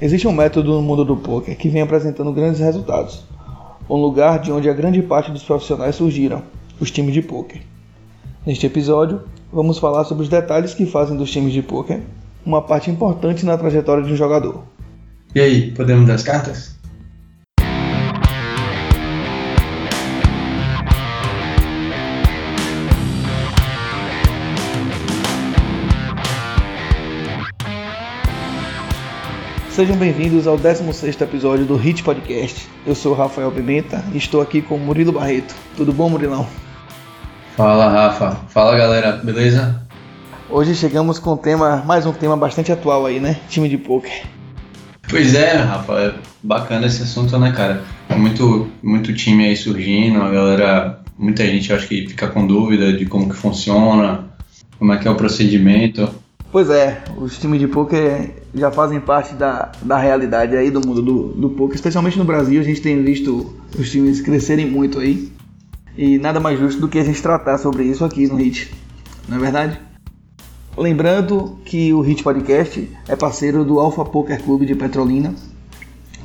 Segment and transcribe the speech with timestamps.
[0.00, 3.24] Existe um método no mundo do poker que vem apresentando grandes resultados.
[3.88, 6.42] Um lugar de onde a grande parte dos profissionais surgiram,
[6.78, 7.62] os times de poker.
[8.44, 12.02] Neste episódio, vamos falar sobre os detalhes que fazem dos times de poker
[12.44, 14.64] uma parte importante na trajetória de um jogador.
[15.34, 16.75] E aí, podemos dar as cartas?
[29.76, 32.66] Sejam bem-vindos ao 16º episódio do Hit Podcast.
[32.86, 35.54] Eu sou o Rafael Pimenta e estou aqui com o Murilo Barreto.
[35.76, 36.48] Tudo bom, Murilão?
[37.58, 38.36] Fala, Rafa.
[38.48, 39.12] Fala, galera.
[39.22, 39.86] Beleza?
[40.48, 43.38] Hoje chegamos com um tema, mais um tema bastante atual aí, né?
[43.50, 44.22] Time de poker.
[45.10, 45.92] Pois é, Rafa.
[45.92, 47.84] É bacana esse assunto, né, cara?
[48.16, 53.04] Muito, muito time aí surgindo, a galera, muita gente acho que fica com dúvida de
[53.04, 54.24] como que funciona,
[54.78, 56.08] como é que é o procedimento.
[56.52, 61.02] Pois é, os times de poker já fazem parte da, da realidade aí do mundo
[61.02, 62.60] do, do poker, especialmente no Brasil.
[62.60, 65.30] A gente tem visto os times crescerem muito aí.
[65.96, 68.70] E nada mais justo do que a gente tratar sobre isso aqui no HIT,
[69.28, 69.80] não é verdade?
[70.76, 75.34] Lembrando que o HIT Podcast é parceiro do Alpha Poker Clube de Petrolina,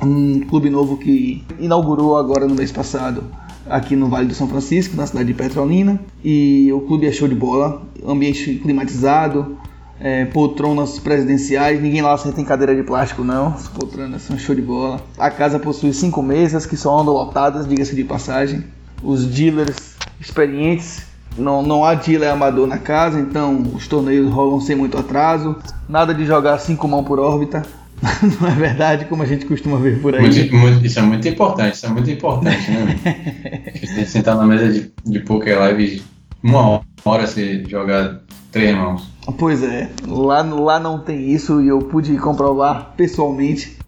[0.02, 3.24] um clube novo que inaugurou agora no mês passado
[3.66, 6.00] aqui no Vale do São Francisco, na cidade de Petrolina.
[6.22, 9.56] E o clube é show de bola, ambiente climatizado,
[10.02, 14.54] é, poltronas presidenciais, ninguém lá senta em cadeira de plástico não, as poltronas são show
[14.54, 15.00] de bola.
[15.16, 18.64] A casa possui cinco mesas que só andam lotadas, diga-se de passagem.
[19.00, 21.06] Os dealers experientes,
[21.38, 25.56] não, não há dealer amador na casa, então os torneios rolam sem muito atraso.
[25.88, 27.62] Nada de jogar cinco mãos por órbita,
[28.40, 30.22] não é verdade como a gente costuma ver por aí.
[30.22, 33.64] Muito, muito, isso é muito importante, isso é muito importante, né?
[34.04, 36.02] Sentar na mesa de, de poker live
[36.42, 39.08] uma hora você jogar três mãos.
[39.38, 43.78] Pois é, lá, lá não tem isso e eu pude comprovar pessoalmente.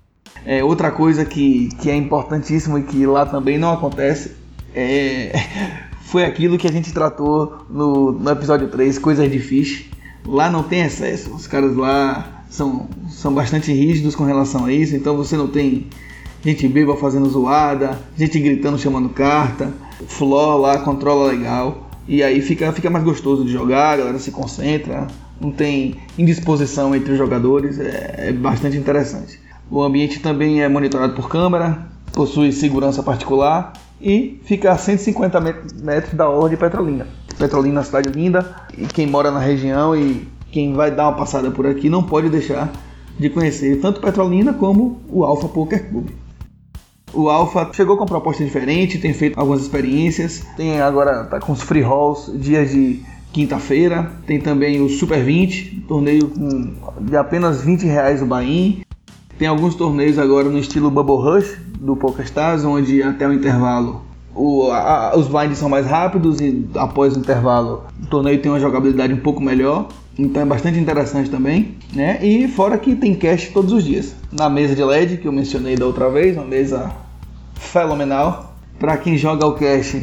[0.47, 4.33] É, outra coisa que, que é importantíssimo e que lá também não acontece
[4.75, 5.33] é,
[6.03, 9.91] foi aquilo que a gente tratou no, no episódio 3, coisas de fish.
[10.27, 14.97] Lá não tem excesso, os caras lá são, são bastante rígidos com relação a isso,
[14.97, 15.89] então você não tem
[16.43, 19.73] gente beba fazendo zoada, gente gritando chamando carta,
[20.07, 21.91] floor lá controla legal.
[22.07, 25.07] E aí fica, fica mais gostoso de jogar, a galera se concentra,
[25.41, 29.41] não tem indisposição entre os jogadores, é, é bastante interessante.
[29.71, 35.41] O ambiente também é monitorado por câmera, possui segurança particular e fica a 150
[35.83, 37.07] metros da orla de Petrolina.
[37.39, 41.17] Petrolina é uma cidade linda e quem mora na região e quem vai dar uma
[41.17, 42.71] passada por aqui não pode deixar
[43.19, 46.11] de conhecer tanto Petrolina como o Alpha Poker Club.
[47.15, 51.53] O Alpha chegou com uma proposta diferente, tem feito algumas experiências, tem agora tá com
[51.53, 53.01] os free rolls, dias de
[53.33, 54.11] quinta-feira.
[54.27, 58.85] Tem também o Super 20, torneio com, de apenas 20 reais o buy
[59.39, 64.03] Tem alguns torneios agora no estilo Bubble Rush do PokerStars, onde até o intervalo
[64.35, 68.59] o, a, os blinds são mais rápidos e após o intervalo o torneio tem uma
[68.59, 69.89] jogabilidade um pouco melhor.
[70.19, 72.25] Então é bastante interessante também, né?
[72.25, 74.15] E fora que tem cash todos os dias.
[74.33, 76.93] Na mesa de LED que eu mencionei da outra vez, uma mesa
[77.65, 78.57] fenomenal.
[78.79, 79.97] Para quem joga o cash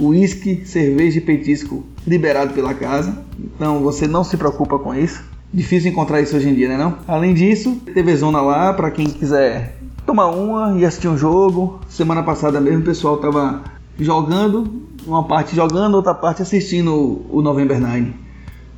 [0.00, 3.16] uísque, cerveja e petisco liberado pela casa.
[3.38, 5.24] Então você não se preocupa com isso.
[5.52, 6.98] Difícil encontrar isso hoje em dia, né não?
[7.06, 11.80] Além disso, TV Zona lá para quem quiser tomar uma e assistir um jogo.
[11.88, 13.62] Semana passada mesmo o pessoal tava
[13.98, 18.25] jogando, uma parte jogando, outra parte assistindo o November Nine.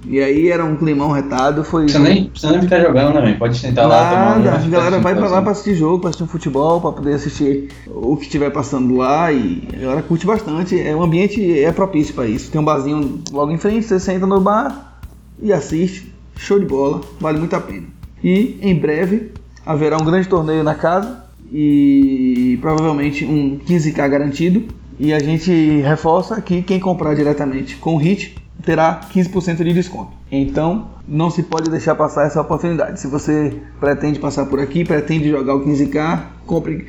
[0.07, 1.83] E aí era um climão retado, foi.
[1.83, 3.35] Precisa nem, precisa nem ficar jogando, né?
[3.39, 6.25] Pode sentar Nada, lá, tomar A galera vai pra lá pra assistir jogo, pra assistir
[6.25, 10.81] um futebol, pra poder assistir o que estiver passando lá e a galera curte bastante.
[10.81, 12.51] É, o ambiente é propício para isso.
[12.51, 15.01] Tem um barzinho logo em frente, você senta no bar
[15.41, 16.13] e assiste.
[16.37, 17.87] Show de bola, vale muito a pena.
[18.23, 19.33] E em breve
[19.67, 24.65] haverá um grande torneio na casa e provavelmente um 15k garantido.
[25.01, 28.37] E a gente reforça aqui quem comprar diretamente com o HIT
[28.69, 30.13] terá 15% de desconto.
[30.31, 33.01] Então, não se pode deixar passar essa oportunidade.
[33.01, 36.87] Se você pretende passar por aqui, pretende jogar o 15K, compre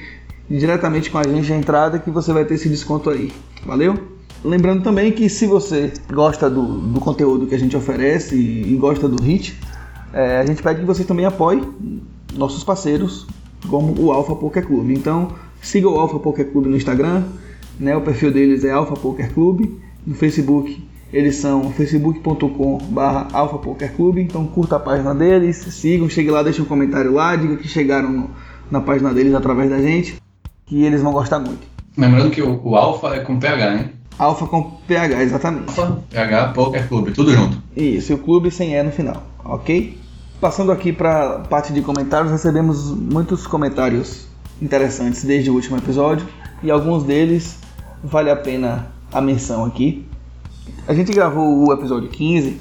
[0.49, 3.31] diretamente com a gente a entrada que você vai ter esse desconto aí.
[3.65, 3.97] Valeu?
[4.43, 8.75] Lembrando também que se você gosta do, do conteúdo que a gente oferece e, e
[8.75, 9.57] gosta do HIT,
[10.11, 11.63] é, a gente pede que você também apoie
[12.35, 13.25] nossos parceiros,
[13.69, 14.89] como o Alpha Poker Club.
[14.89, 15.29] Então,
[15.61, 17.23] siga o Alpha Poker Club no Instagram,
[17.79, 23.01] né, o perfil deles é Alpha Poker Club, no Facebook eles são facebook.com.br
[23.33, 27.67] alfapokerclub, então curta a página deles, sigam, chegue lá, deixe um comentário lá, diga que
[27.67, 28.29] chegaram no,
[28.69, 30.21] na página deles através da gente,
[30.65, 31.67] que eles vão gostar muito.
[31.97, 33.89] Lembrando que o, o Alfa é com PH, né?
[34.17, 35.79] Alfa com PH, exatamente.
[35.79, 37.57] Alfa, PH, Poker Club, tudo junto.
[37.75, 39.97] Isso, e o clube sem E no final, ok?
[40.39, 44.27] Passando aqui para a parte de comentários, recebemos muitos comentários
[44.61, 46.25] interessantes desde o último episódio
[46.61, 47.57] e alguns deles
[48.03, 50.05] vale a pena a menção aqui.
[50.87, 52.57] A gente gravou o episódio 15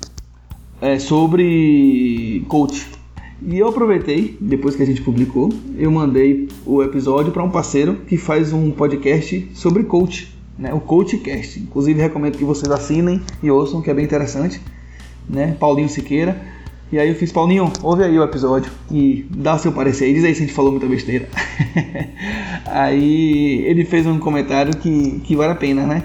[0.81, 2.87] é, sobre coach.
[3.41, 7.95] E eu aproveitei, depois que a gente publicou, eu mandei o episódio para um parceiro
[8.07, 10.75] que faz um podcast sobre coach, né?
[10.75, 11.61] o Coachcast.
[11.61, 14.61] Inclusive recomendo que vocês assinem e ouçam, que é bem interessante.
[15.29, 15.57] Né?
[15.59, 16.41] Paulinho Siqueira.
[16.91, 20.35] E aí eu fiz, Paulinho, ouve aí o episódio e dá seu parecer diz aí
[20.35, 21.29] se a gente falou muita besteira.
[22.67, 26.03] aí ele fez um comentário que, que vale a pena, né?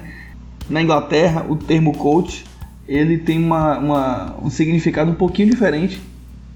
[0.74, 2.46] Na Inglaterra, o termo coach
[2.88, 6.02] ele tem uma, uma, um significado um pouquinho diferente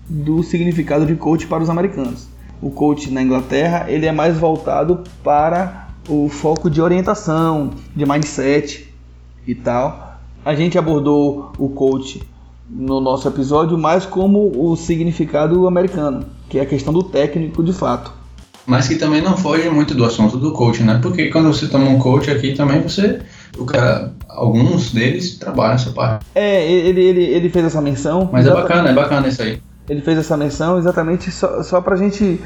[0.09, 2.27] do significado de coach para os americanos.
[2.59, 8.91] O coach na Inglaterra ele é mais voltado para o foco de orientação, de mindset
[9.45, 10.17] e tal.
[10.43, 12.19] A gente abordou o coach
[12.67, 17.71] no nosso episódio mais como o significado americano, que é a questão do técnico de
[17.71, 18.11] fato.
[18.65, 20.99] Mas que também não foge muito do assunto do coach, né?
[21.03, 23.21] Porque quando você toma um coach aqui também você
[23.57, 26.25] o cara, alguns deles trabalham essa parte.
[26.33, 28.30] É, ele, ele, ele fez essa menção.
[28.31, 31.95] Mas é bacana, é bacana isso aí ele fez essa menção exatamente só, só para
[31.95, 32.42] a gente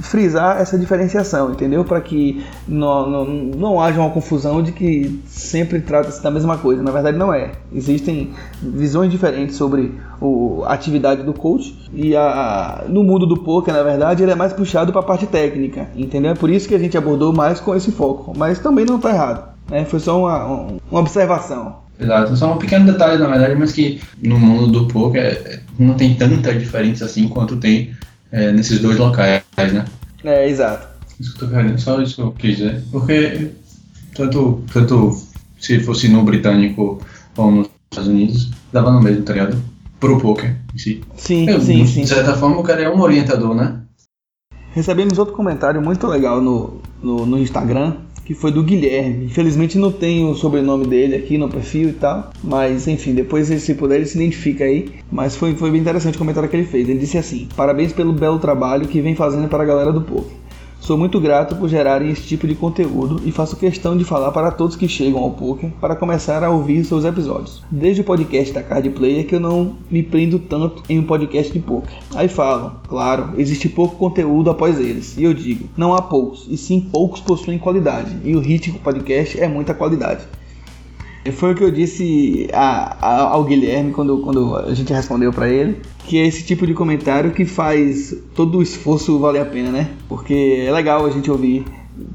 [0.00, 1.84] frisar essa diferenciação, entendeu?
[1.84, 6.82] Para que não, não, não haja uma confusão de que sempre trata-se da mesma coisa.
[6.82, 7.52] Na verdade, não é.
[7.72, 8.32] Existem
[8.62, 13.82] visões diferentes sobre o, a atividade do coach e a, no mundo do poker, na
[13.82, 16.30] verdade, ele é mais puxado para a parte técnica, entendeu?
[16.30, 18.32] É por isso que a gente abordou mais com esse foco.
[18.36, 19.55] Mas também não está errado.
[19.70, 19.84] Né?
[19.84, 20.44] Foi só uma,
[20.90, 21.84] uma observação.
[21.98, 25.94] Exato, só um pequeno detalhe na verdade, mas que no mundo do poker é, não
[25.94, 27.94] tem tanta diferença assim quanto tem
[28.30, 29.84] é, nesses dois locais, né?
[30.22, 30.88] É, exato.
[31.18, 32.82] Isso que eu tô querendo, só isso que eu quis dizer.
[32.92, 33.50] Porque
[34.14, 35.16] tanto, tanto
[35.58, 37.00] se fosse no britânico
[37.36, 39.56] ou nos Estados Unidos, dava no mesmo, tá ligado?
[39.98, 41.02] Pro poker em si.
[41.16, 42.02] Sim, eu, sim, sim.
[42.02, 43.80] De certa forma, o cara é um orientador, né?
[44.72, 47.94] Recebemos outro comentário muito legal no, no, no Instagram
[48.26, 49.26] que foi do Guilherme.
[49.26, 53.74] Infelizmente não tem o sobrenome dele aqui no perfil e tal, mas enfim, depois se
[53.74, 54.90] puder ele se identifica aí.
[55.10, 56.88] Mas foi, foi bem interessante o comentário que ele fez.
[56.88, 60.28] Ele disse assim: Parabéns pelo belo trabalho que vem fazendo para a galera do povo.
[60.86, 64.52] Sou muito grato por gerarem esse tipo de conteúdo e faço questão de falar para
[64.52, 67.60] todos que chegam ao poker para começar a ouvir seus episódios.
[67.68, 71.52] Desde o podcast da Card Player que eu não me prendo tanto em um podcast
[71.52, 71.92] de poker.
[72.14, 75.16] Aí falam, claro, existe pouco conteúdo após eles.
[75.18, 78.18] E eu digo, não há poucos, e sim poucos possuem qualidade.
[78.22, 80.24] E o ritmo podcast é muita qualidade.
[81.32, 85.48] Foi o que eu disse a, a, ao Guilherme quando, quando a gente respondeu para
[85.48, 89.70] ele, que é esse tipo de comentário que faz todo o esforço valer a pena,
[89.70, 89.90] né?
[90.08, 91.64] Porque é legal a gente ouvir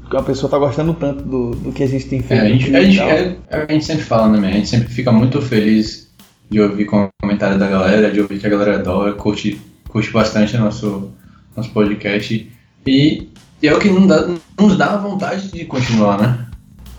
[0.08, 2.42] que a pessoa tá gostando tanto do, do que a gente tem feito.
[2.42, 4.48] É, a, gente, a, gente, é, a gente sempre fala, né?
[4.48, 6.10] A gente sempre fica muito feliz
[6.50, 11.10] de ouvir comentário da galera, de ouvir que a galera adora, curte, curte bastante nosso,
[11.56, 12.50] nosso podcast.
[12.86, 13.28] E,
[13.62, 14.28] e é o que nos dá,
[14.60, 16.46] nos dá vontade de continuar, né?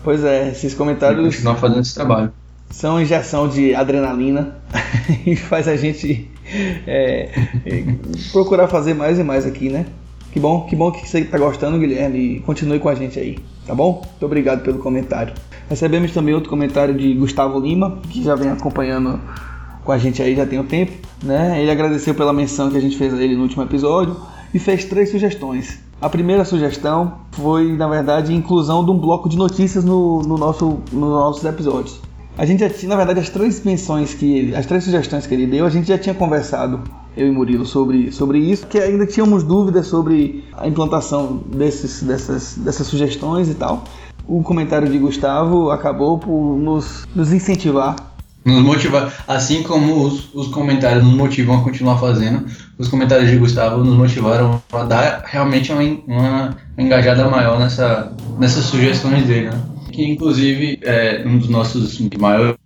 [0.04, 1.34] Pois é, esses comentários.
[1.34, 2.30] Continuar fazendo esse trabalho.
[2.70, 4.56] São injeção de adrenalina
[5.24, 6.30] e faz a gente
[6.86, 7.30] é,
[8.30, 9.86] procurar fazer mais e mais aqui, né?
[10.30, 13.38] Que bom, que bom que você está gostando, Guilherme, e continue com a gente aí,
[13.66, 14.02] tá bom?
[14.04, 15.32] Muito obrigado pelo comentário.
[15.70, 19.20] Recebemos também outro comentário de Gustavo Lima, que já vem acompanhando
[19.84, 20.92] com a gente aí já tem um tempo,
[21.22, 21.62] né?
[21.62, 24.16] Ele agradeceu pela menção que a gente fez a ele no último episódio
[24.54, 25.80] e fez três sugestões.
[26.00, 30.38] A primeira sugestão foi, na verdade, a inclusão de um bloco de notícias no, no
[30.38, 32.00] nosso, nos nossos episódios.
[32.36, 35.34] A gente já tinha, na verdade, as três menções que ele, as três sugestões que
[35.34, 36.80] ele deu, a gente já tinha conversado,
[37.16, 42.56] eu e Murilo, sobre, sobre isso, que ainda tínhamos dúvidas sobre a implantação desses, dessas,
[42.56, 43.84] dessas sugestões e tal.
[44.26, 47.96] O comentário de Gustavo acabou por nos, nos incentivar
[48.44, 52.44] nos motivar, assim como os, os comentários nos motivam a continuar fazendo,
[52.78, 58.64] os comentários de Gustavo nos motivaram a dar realmente uma, uma engajada maior nessa, nessas
[58.64, 59.62] sugestões dele, né?
[59.90, 62.56] Que inclusive é, um dos nossos maiores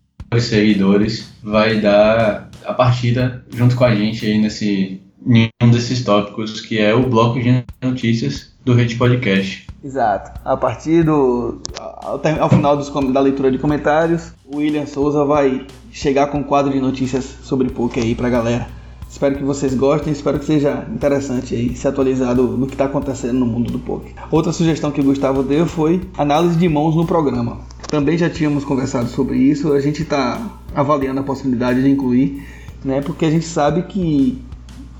[0.41, 6.61] seguidores vai dar a partida junto com a gente aí nesse em um desses tópicos,
[6.61, 9.67] que é o bloco de notícias do Rede Podcast.
[9.85, 10.41] Exato.
[10.45, 11.61] A partir do.
[11.79, 16.43] Ao, ao final dos, da leitura de comentários, o William Souza vai chegar com um
[16.43, 18.67] quadro de notícias sobre poker aí pra galera.
[19.09, 23.39] Espero que vocês gostem, espero que seja interessante aí se atualizar do, que está acontecendo
[23.39, 24.13] no mundo do poker.
[24.31, 27.61] Outra sugestão que o Gustavo deu foi análise de mãos no programa.
[27.89, 30.39] Também já tínhamos conversado sobre isso, a gente está
[30.75, 32.47] avaliando a possibilidade de incluir,
[32.85, 33.01] né?
[33.01, 34.43] Porque a gente sabe que,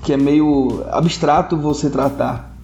[0.03, 2.55] que é meio abstrato você tratar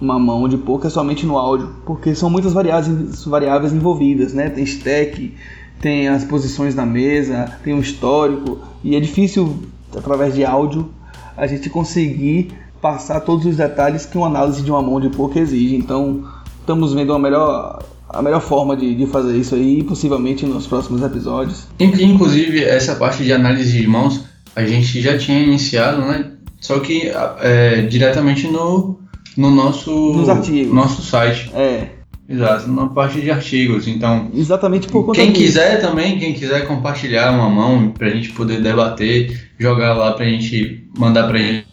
[0.00, 4.50] uma mão de poker somente no áudio, porque são muitas variáveis, variáveis envolvidas, né?
[4.50, 5.34] Tem stack,
[5.80, 9.56] tem as posições da mesa, tem um histórico, e é difícil,
[9.96, 10.90] através de áudio,
[11.36, 15.42] a gente conseguir passar todos os detalhes que uma análise de uma mão de poker
[15.42, 15.74] exige.
[15.74, 16.24] Então,
[16.60, 21.02] estamos vendo a melhor, a melhor forma de, de fazer isso aí, possivelmente nos próximos
[21.02, 21.66] episódios.
[21.80, 24.24] Inclusive, essa parte de análise de mãos
[24.54, 26.30] a gente já tinha iniciado, né?
[26.64, 28.98] Só que é, diretamente no,
[29.36, 30.72] no nosso, Nos artigos.
[30.72, 31.50] nosso site.
[31.54, 31.88] É,
[32.26, 33.86] Exato, na parte de artigos.
[33.86, 35.44] Então, exatamente por conta quem disso.
[35.44, 40.88] quiser também, quem quiser compartilhar uma mão pra gente poder debater, jogar lá pra gente
[40.98, 41.66] mandar pra gente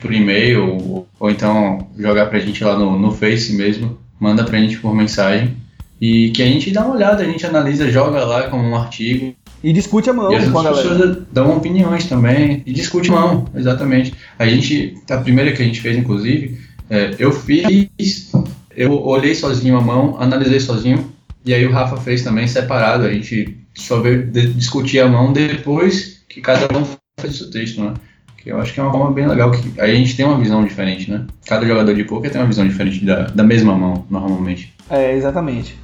[0.00, 4.58] por e-mail, ou, ou então jogar pra gente lá no, no Face mesmo, manda pra
[4.58, 5.54] gente por mensagem.
[6.00, 9.34] E que a gente dá uma olhada, a gente analisa, joga lá como um artigo.
[9.62, 10.88] E discute a mão e as com a galera.
[10.88, 12.62] pessoas dão opiniões também.
[12.64, 14.14] E discute mão, exatamente.
[14.38, 18.30] A gente, a primeira que a gente fez, inclusive, é, eu fiz,
[18.76, 21.12] eu olhei sozinho a mão, analisei sozinho,
[21.44, 23.04] e aí o Rafa fez também separado.
[23.04, 26.84] A gente só veio discutir a mão depois que cada um
[27.20, 27.94] fez o texto, né?
[28.36, 30.38] Que eu acho que é uma forma bem legal, que aí a gente tem uma
[30.38, 31.26] visão diferente, né?
[31.46, 34.72] Cada jogador de poker tem uma visão diferente da, da mesma mão, normalmente.
[34.88, 35.76] É, exatamente.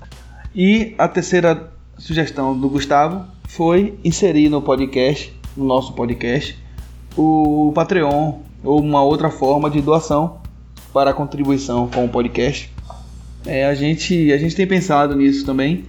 [0.54, 6.58] E a terceira sugestão do Gustavo foi inserir no podcast, no nosso podcast,
[7.16, 10.38] o Patreon ou uma outra forma de doação
[10.92, 12.68] para contribuição com o podcast.
[13.46, 15.84] É, a, gente, a gente tem pensado nisso também,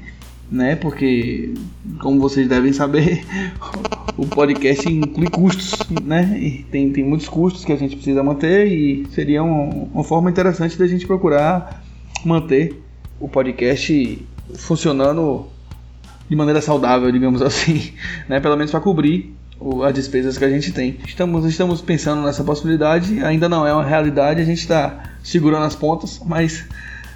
[0.51, 0.75] né?
[0.75, 1.55] Porque,
[1.99, 3.25] como vocês devem saber,
[4.15, 6.37] o podcast inclui custos, né?
[6.39, 10.29] E tem, tem muitos custos que a gente precisa manter e seria um- uma forma
[10.29, 11.83] interessante da gente procurar
[12.23, 12.79] manter
[13.19, 15.47] o podcast funcionando
[16.29, 17.93] de maneira saudável, digamos assim,
[18.27, 18.39] né?
[18.39, 19.35] Pelo menos para cobrir
[19.85, 20.97] as despesas que a gente tem.
[21.05, 25.75] Estamos, estamos pensando nessa possibilidade, ainda não é uma realidade, a gente está segurando as
[25.75, 26.65] pontas, mas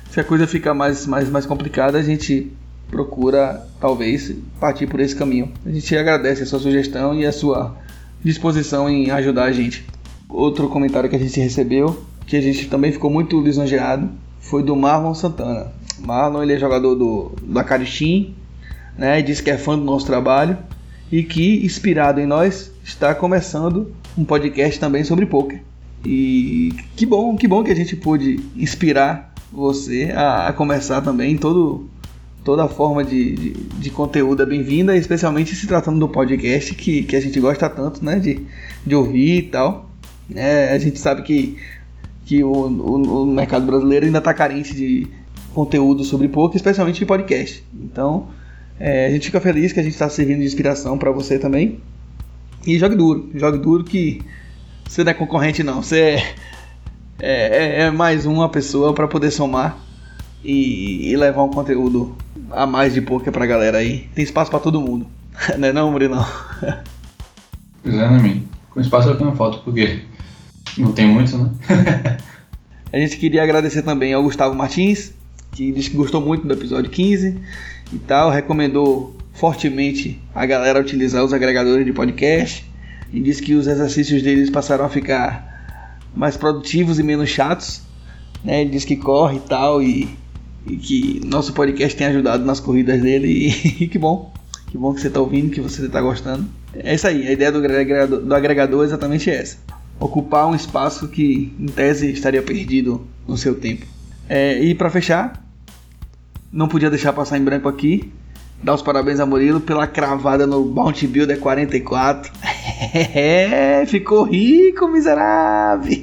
[0.10, 2.52] se a coisa ficar mais, mais, mais complicada, a gente
[2.90, 5.52] procura talvez partir por esse caminho.
[5.66, 7.76] A gente agradece a sua sugestão e a sua
[8.24, 9.86] disposição em ajudar a gente.
[10.28, 14.76] Outro comentário que a gente recebeu, que a gente também ficou muito lisonjeado, foi do
[14.76, 15.72] Marlon Santana.
[16.00, 18.34] Marlon ele é jogador do, da Carixim,
[19.00, 19.22] né?
[19.22, 20.58] Disse que é fã do nosso trabalho
[21.10, 25.62] e que, inspirado em nós, está começando um podcast também sobre poker.
[26.06, 31.38] E que bom, que bom que a gente pôde inspirar você a, a começar também
[31.38, 31.90] todo
[32.44, 37.16] toda forma de, de, de conteúdo é bem-vinda, especialmente se tratando do podcast que, que
[37.16, 38.46] a gente gosta tanto, né, de,
[38.86, 39.90] de ouvir e tal.
[40.34, 41.58] É, a gente sabe que,
[42.26, 45.06] que o, o, o mercado brasileiro ainda está carente de
[45.54, 47.64] conteúdo sobre poker, especialmente de podcast.
[47.74, 48.30] Então,
[48.80, 51.80] é, a gente fica feliz que a gente está servindo de inspiração para você também.
[52.66, 54.22] E jogue duro, jogue duro que
[54.88, 56.22] você não é concorrente não, você
[57.20, 59.78] é, é, é mais uma pessoa para poder somar
[60.44, 62.16] e, e levar um conteúdo
[62.52, 64.10] a mais de poker pra galera aí.
[64.16, 65.06] Tem espaço pra todo mundo.
[65.58, 66.26] não é não, Murilão?
[67.82, 68.46] Pois é, né, mim?
[68.72, 70.02] Com espaço eu tenho foto, porque
[70.78, 71.50] não tem muito, né?
[72.92, 75.14] A gente queria agradecer também ao Gustavo Martins,
[75.52, 77.38] que disse que gostou muito do episódio 15
[77.94, 82.70] e tal, recomendou fortemente a galera utilizar os agregadores de podcast
[83.12, 87.82] e disse que os exercícios deles passaram a ficar mais produtivos e menos chatos.
[88.44, 88.62] Né?
[88.62, 90.10] Ele disse que corre e tal e,
[90.68, 94.34] e que nosso podcast tem ajudado nas corridas dele e, que bom.
[94.68, 96.46] Que bom que você está ouvindo, que você está gostando.
[96.76, 99.58] É isso aí, a ideia do agregador, do agregador é exatamente essa.
[100.00, 103.86] Ocupar um espaço que, em tese, estaria perdido no seu tempo.
[104.30, 105.34] É, e para fechar,
[106.54, 108.14] não podia deixar passar em branco aqui.
[108.62, 112.32] Dar os parabéns a Murilo pela cravada no Bounty Builder 44.
[112.82, 115.92] É, ficou rico, miserável.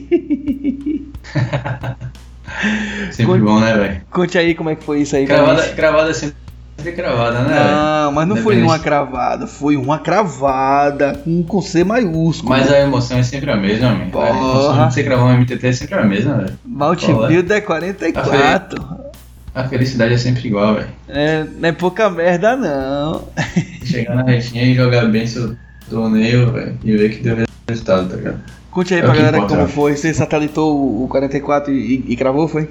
[3.11, 4.01] Sempre Conte- bom, né, velho?
[4.11, 5.27] Conte aí como é que foi isso aí.
[5.27, 6.33] Cravada, cravada é
[6.77, 7.55] sempre cravada, né?
[7.73, 8.73] Não, mas não foi Independente.
[8.73, 12.51] uma cravada, foi uma cravada com, com C maiúsculo.
[12.51, 14.11] Mas a emoção é sempre a mesma, amigo.
[14.13, 14.27] Porra.
[14.27, 16.59] A emoção de você gravar um MTT é sempre a mesma, velho.
[16.77, 17.29] Qual é?
[17.29, 19.07] Builder 44.
[19.55, 20.89] A felicidade é sempre igual, velho.
[21.09, 23.27] É, não é pouca merda, não.
[23.85, 25.57] Chegar na retinha e jogar bem seu
[25.89, 28.41] torneio, velho, e ver que deu resultado, tá ligado?
[28.71, 29.73] Conte aí É pra galera importa, como né?
[29.73, 29.97] foi.
[29.97, 32.69] Você satelitou o o 44 e, e, e cravou, foi?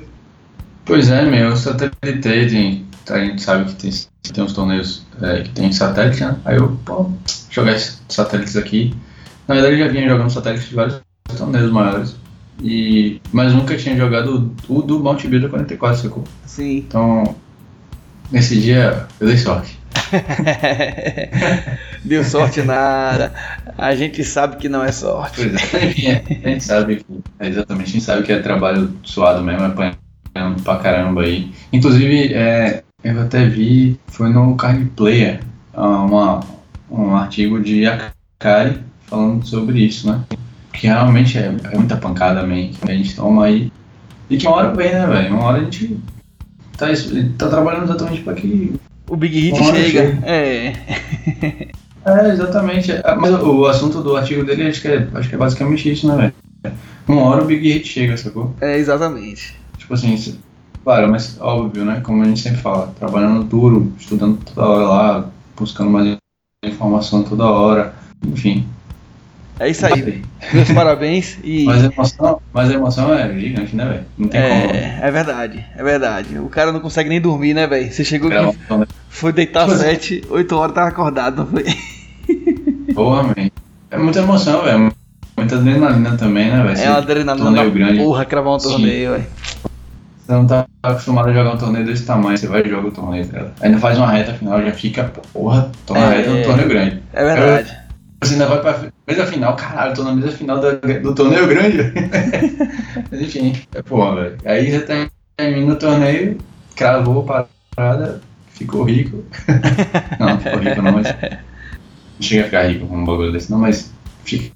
[0.85, 3.91] Pois é, meu, eu satelitei, tem, a gente sabe que tem,
[4.33, 6.38] tem uns torneios é, que tem satélite, né?
[6.45, 7.09] Aí eu, pô,
[7.50, 8.95] jogar esses satélites aqui.
[9.47, 11.01] Na verdade, eu já vinha jogando satélite de vários
[11.38, 12.15] torneios maiores.
[12.62, 16.24] E, mas nunca tinha jogado o do Mount Builder 44, sacou?
[16.45, 16.77] Sim.
[16.77, 17.35] Então,
[18.31, 19.77] nesse dia, eu dei sorte.
[22.03, 23.33] Deu sorte nada.
[23.77, 25.35] A gente sabe que não é sorte.
[25.35, 27.05] Pois é, a gente sabe que,
[27.39, 31.51] é, exatamente, a gente sabe que é trabalho suado mesmo, é apanhando pra caramba aí.
[31.74, 35.41] Inclusive, é, eu até vi, foi no Card Player,
[35.74, 36.39] ah, uma,
[36.89, 40.24] um artigo de Akari falando sobre isso, né?
[40.75, 43.71] que realmente é, é muita pancada, man, que a gente toma aí.
[44.29, 45.33] E que uma hora vem, né, velho?
[45.33, 45.97] Uma hora a gente
[46.77, 46.88] tá,
[47.38, 48.74] tá trabalhando exatamente pra que.
[49.09, 50.19] O Big Hit chega.
[50.24, 50.74] É.
[52.07, 52.91] É, exatamente.
[52.91, 56.07] É, mas o assunto do artigo dele acho que é, acho que é basicamente isso,
[56.07, 56.31] né,
[56.63, 56.75] velho?
[57.07, 58.55] Uma hora o Big Hit chega, sacou?
[58.62, 59.55] É, exatamente.
[59.79, 60.15] Tipo assim,
[60.86, 62.00] claro, mas óbvio, né?
[62.01, 66.15] Como a gente sempre fala, trabalhando duro, estudando toda hora lá, buscando mais
[66.63, 68.65] informação toda hora, enfim.
[69.60, 70.22] É isso aí.
[70.54, 71.63] Meus parabéns e.
[71.65, 74.04] Mas a emoção, mas a emoção é gigante, né, velho?
[74.18, 74.74] Não tem é, como.
[75.06, 76.39] É verdade, é verdade.
[76.39, 77.89] O cara não consegue nem dormir, né, velho?
[77.89, 78.58] Você chegou aqui.
[79.10, 81.63] Foi deitar às 7, 8 horas tava acordado, não foi?
[82.94, 83.50] Porra, man.
[83.89, 84.92] É muita emoção, velho.
[85.38, 86.77] Muita adrenalina também, né, velho?
[86.77, 88.00] É uma adrenalina torneio grande.
[88.00, 89.25] porra cravar um torneio, velho.
[90.25, 92.91] Você não tá acostumado a jogar um torneio desse tamanho, você vai e joga o
[92.91, 93.53] torneio, cara.
[93.62, 97.03] Ainda faz uma reta final, já fica, porra, tô na é, reta do torneio grande.
[97.13, 97.77] É verdade.
[98.24, 101.77] Você ainda vai pra mesa final, caralho, tô na mesa final do, do torneio grande.
[103.12, 104.38] Mas enfim, é porra, velho.
[104.46, 106.39] Aí você termina o torneio,
[106.75, 109.24] cravou a parada, ficou rico.
[110.20, 111.08] não, ficou rico não, mas.
[111.08, 114.51] Não chega a ficar rico com um bagulho desse, não, mas fica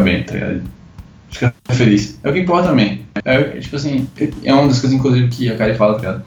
[0.00, 0.77] bem, tá ligado?
[1.30, 2.18] Fica feliz.
[2.22, 3.06] É o que importa também.
[3.24, 4.08] É, tipo assim,
[4.44, 6.24] é uma das coisas, inclusive, que a Kari fala, tá ligado?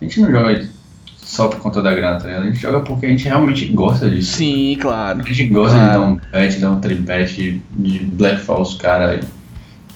[0.00, 0.68] A gente não joga
[1.16, 2.42] só por conta da grana, tá ligado?
[2.42, 4.36] A gente joga porque a gente realmente gosta disso.
[4.36, 5.20] Sim, claro.
[5.20, 5.92] A gente gosta claro.
[5.92, 9.20] de dar um bet, dar um tribet, de Black Falls, cara,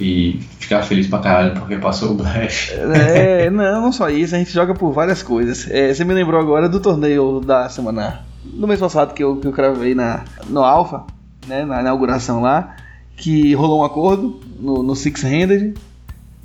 [0.01, 2.73] e ficar feliz pra caralho porque passou o Black.
[2.73, 5.71] É, não, não só isso, a gente joga por várias coisas.
[5.71, 8.21] É, você me lembrou agora do torneio da semana.
[8.45, 11.05] Do mês passado que eu, que eu cravei na, no Alpha,
[11.47, 12.77] né, na inauguração lá,
[13.16, 15.75] que rolou um acordo no, no Six Handed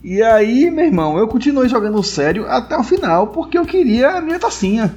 [0.04, 4.22] e aí, meu irmão, eu continuei jogando sério até o final, porque eu queria a
[4.22, 4.92] minha tacinha.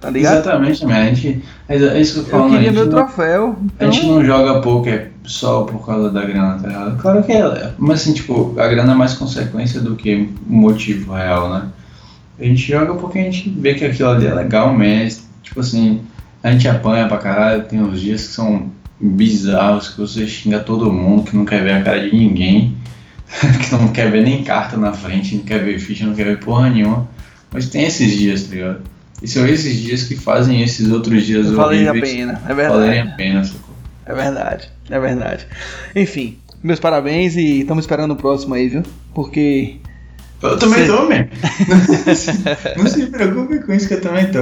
[0.00, 0.38] Tá ligado?
[0.38, 0.94] Exatamente, man.
[0.94, 2.44] A gente, é, isso que eu falo.
[2.44, 3.56] Eu queria meu não, troféu.
[3.62, 3.88] Então...
[3.88, 6.96] A gente então- não joga poker só por causa da grana, tá ligado?
[6.96, 11.50] Claro que é, mas assim, tipo, a grana é mais consequência do que motivo real,
[11.50, 11.68] né?
[12.38, 15.24] A gente joga porque a gente vê que aquilo ali é legal mesmo.
[15.42, 16.00] Tipo assim,
[16.42, 18.70] a gente apanha pra caralho, tem uns dias que são
[19.00, 22.76] bizarros, que você xinga todo mundo, que não quer ver a cara de ninguém.
[23.60, 26.40] que não quer ver nem carta na frente, não quer ver ficha, não quer ver
[26.40, 27.08] porra nenhuma.
[27.52, 28.80] Mas tem esses dias, tá ligado?
[29.22, 32.80] E são esses dias que fazem esses outros dias Valem a pena, é verdade.
[32.80, 33.76] Valem a pena, socorro.
[34.06, 35.46] É verdade, é verdade.
[35.94, 38.82] Enfim, meus parabéns e estamos esperando o próximo aí, viu?
[39.14, 39.76] Porque.
[40.42, 40.86] Eu também Cê...
[40.86, 41.28] tô, mesmo.
[42.78, 44.40] não se preocupe com isso que eu também tô.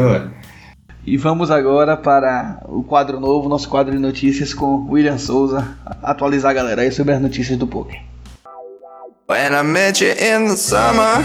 [1.10, 5.66] E vamos agora para o quadro novo, nosso quadro de notícias com William Souza,
[6.02, 7.98] atualizar a galera aí sobre as notícias do poker.
[9.26, 11.24] When I met you in the summer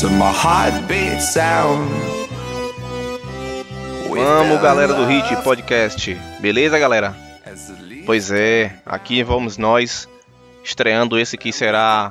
[0.00, 1.88] To my heartbeat sound
[4.08, 7.14] Vamos galera do Hit Podcast, beleza galera?
[8.04, 10.08] Pois é, aqui vamos nós
[10.64, 12.10] estreando esse que será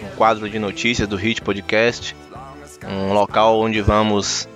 [0.00, 2.14] um quadro de notícias do Hit Podcast,
[2.88, 4.48] um local onde vamos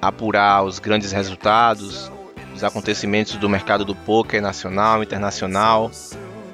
[0.00, 2.10] apurar os grandes resultados,
[2.54, 5.90] os acontecimentos do mercado do poker nacional, internacional,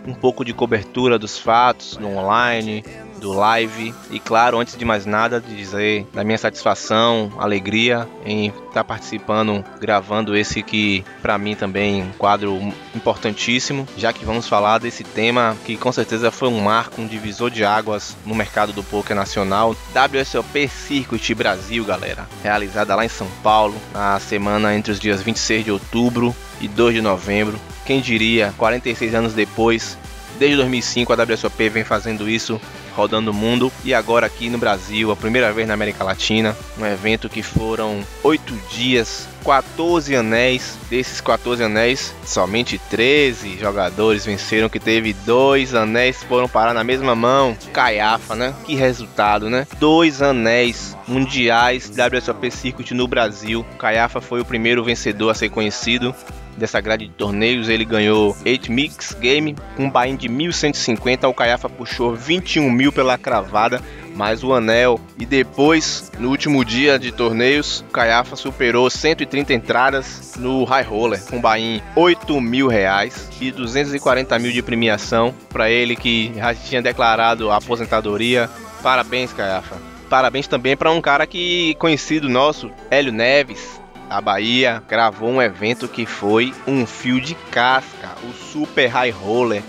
[0.06, 2.84] um pouco de cobertura dos fatos no online,
[3.24, 3.94] do live.
[4.10, 9.64] E claro, antes de mais nada, de dizer da minha satisfação, alegria em estar participando,
[9.80, 12.54] gravando esse que para mim também um quadro
[12.94, 17.50] importantíssimo, já que vamos falar desse tema que com certeza foi um marco, um divisor
[17.50, 23.28] de águas no mercado do poker nacional, WSOP Circuit Brasil, galera, realizada lá em São
[23.42, 27.58] Paulo na semana entre os dias 26 de outubro e 2 de novembro.
[27.86, 29.96] Quem diria, 46 anos depois,
[30.38, 32.60] desde 2005 a WSOP vem fazendo isso,
[32.94, 33.72] rodando o mundo.
[33.84, 38.02] E agora aqui no Brasil, a primeira vez na América Latina, um evento que foram
[38.22, 46.22] 8 dias, 14 anéis, desses 14 anéis, somente 13 jogadores venceram, que teve dois anéis
[46.22, 48.54] foram parar na mesma mão, caiafa, né?
[48.64, 49.66] Que resultado, né?
[49.78, 56.14] Dois anéis mundiais WSOP Circuit no Brasil, Caiafa foi o primeiro vencedor a ser conhecido,
[56.56, 57.68] dessa grade de torneios.
[57.68, 61.28] Ele ganhou 8 Mix Game com um buy de 1.150.
[61.28, 63.82] O Caiafa puxou 21 mil pela cravada,
[64.14, 65.00] mais o anel.
[65.18, 71.22] E depois, no último dia de torneios, o Caiafa superou 130 entradas no High Roller
[71.24, 76.82] com buy 8 mil reais e 240 mil de premiação para ele que já tinha
[76.82, 78.48] declarado a aposentadoria.
[78.82, 79.76] Parabéns, Caiafa.
[80.08, 85.88] Parabéns também para um cara que conhecido nosso, Hélio Neves, a Bahia gravou um evento
[85.88, 89.62] que foi um fio de casca, o Super High Roller.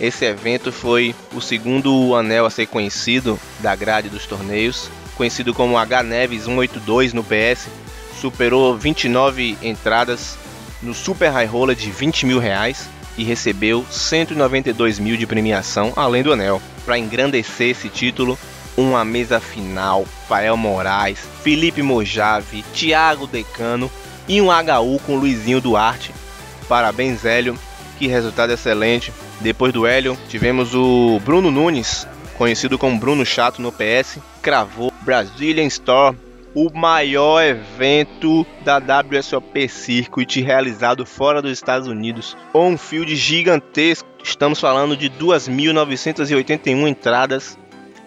[0.00, 5.76] Esse evento foi o segundo anel a ser conhecido da grade dos torneios, conhecido como
[5.76, 7.68] H Neves 182 no PS,
[8.20, 10.38] superou 29 entradas
[10.82, 16.22] no Super High Roller de 20 mil reais e recebeu 192 mil de premiação, além
[16.22, 16.62] do anel.
[16.86, 18.38] Para engrandecer esse título,
[18.80, 23.90] uma mesa final, Fael Moraes, Felipe Mojave, Thiago Decano
[24.28, 26.12] e um HU com Luizinho Duarte.
[26.68, 27.58] Parabéns, Hélio,
[27.98, 29.12] que resultado excelente.
[29.40, 35.66] Depois do Hélio, tivemos o Bruno Nunes, conhecido como Bruno Chato no PS, cravou Brazilian
[35.66, 36.16] Store,
[36.54, 42.36] o maior evento da WSOP Circuit realizado fora dos Estados Unidos.
[42.54, 47.58] Um field gigantesco, estamos falando de 2.981 entradas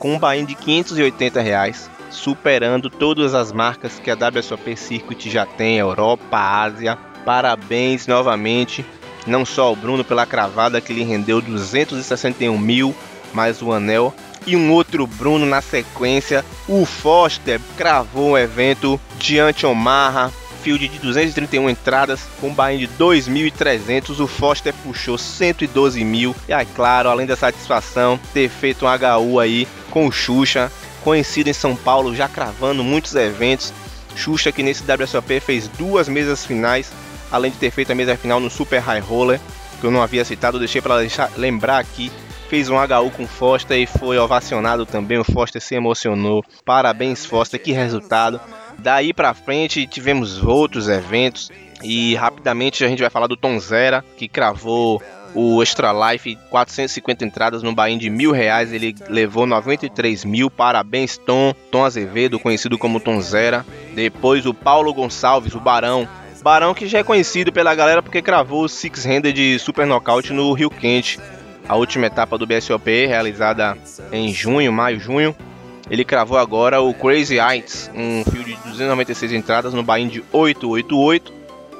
[0.03, 5.45] com um buy de 580 reais, superando todas as marcas que a WSOP Circuit já
[5.45, 6.97] tem, Europa, Ásia.
[7.23, 8.85] Parabéns novamente,
[9.25, 12.93] não só ao Bruno pela cravada que lhe rendeu 261 mil,
[13.33, 14.13] mais o anel
[14.45, 16.43] e um outro Bruno na sequência.
[16.67, 24.19] O Foster cravou o evento diante Omarra, de 231 entradas com buy de 2.300.
[24.19, 26.35] O Foster puxou 112 mil.
[26.47, 30.71] E aí, claro, além da satisfação, ter feito um HU aí com o Xuxa,
[31.03, 33.73] conhecido em São Paulo, já cravando muitos eventos.
[34.15, 36.91] Xuxa que nesse WSOP fez duas mesas finais,
[37.31, 39.39] além de ter feito a mesa final no Super High Roller,
[39.81, 42.11] que eu não havia citado, deixei para lembrar aqui
[42.53, 45.17] fez um HU com Foster e foi ovacionado também.
[45.17, 46.43] O Foster se emocionou.
[46.63, 48.39] Parabéns, Foster, que resultado.
[48.79, 51.51] Daí para frente tivemos outros eventos.
[51.83, 55.01] E rapidamente a gente vai falar do Tom Zera, que cravou
[55.35, 61.17] o Extra Life, 450 entradas no bain de mil reais, ele levou 93 mil, parabéns
[61.17, 63.65] Tom, Tom Azevedo, conhecido como Tom Zera.
[63.93, 66.07] Depois o Paulo Gonçalves, o Barão,
[66.43, 70.33] Barão que já é conhecido pela galera porque cravou o Six Handed de Super Knockout
[70.33, 71.17] no Rio Quente.
[71.67, 73.77] A última etapa do BSOP, realizada
[74.11, 75.33] em junho, maio, junho.
[75.89, 81.33] Ele cravou agora o Crazy Heights, um fio de 296 entradas no bain de 888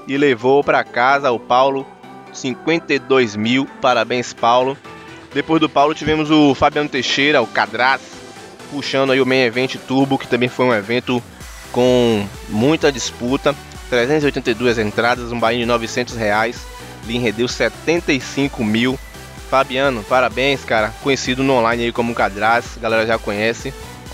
[0.07, 1.87] e levou para casa o Paulo
[2.33, 3.65] 52 mil.
[3.81, 4.77] Parabéns, Paulo.
[5.33, 8.01] Depois do Paulo tivemos o Fabiano Teixeira, o Cadraz,
[8.69, 11.23] puxando aí o Main Event Turbo, que também foi um evento
[11.71, 13.55] com muita disputa.
[13.89, 16.65] 382 entradas, um bain de 900 reais.
[17.05, 18.99] Lhe rendeu 75 mil.
[19.49, 20.93] Fabiano, parabéns, cara.
[21.01, 23.73] Conhecido no online aí como Cadraz, galera já conhece.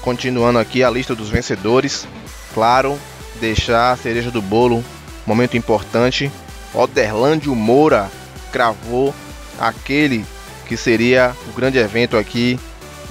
[0.09, 2.07] Continuando aqui a lista dos vencedores.
[2.51, 2.97] Claro,
[3.39, 4.83] deixar a cereja do bolo,
[5.23, 6.31] momento importante.
[6.73, 8.09] Oderlândio Moura
[8.51, 9.13] cravou
[9.59, 10.25] aquele
[10.67, 12.59] que seria o grande evento aqui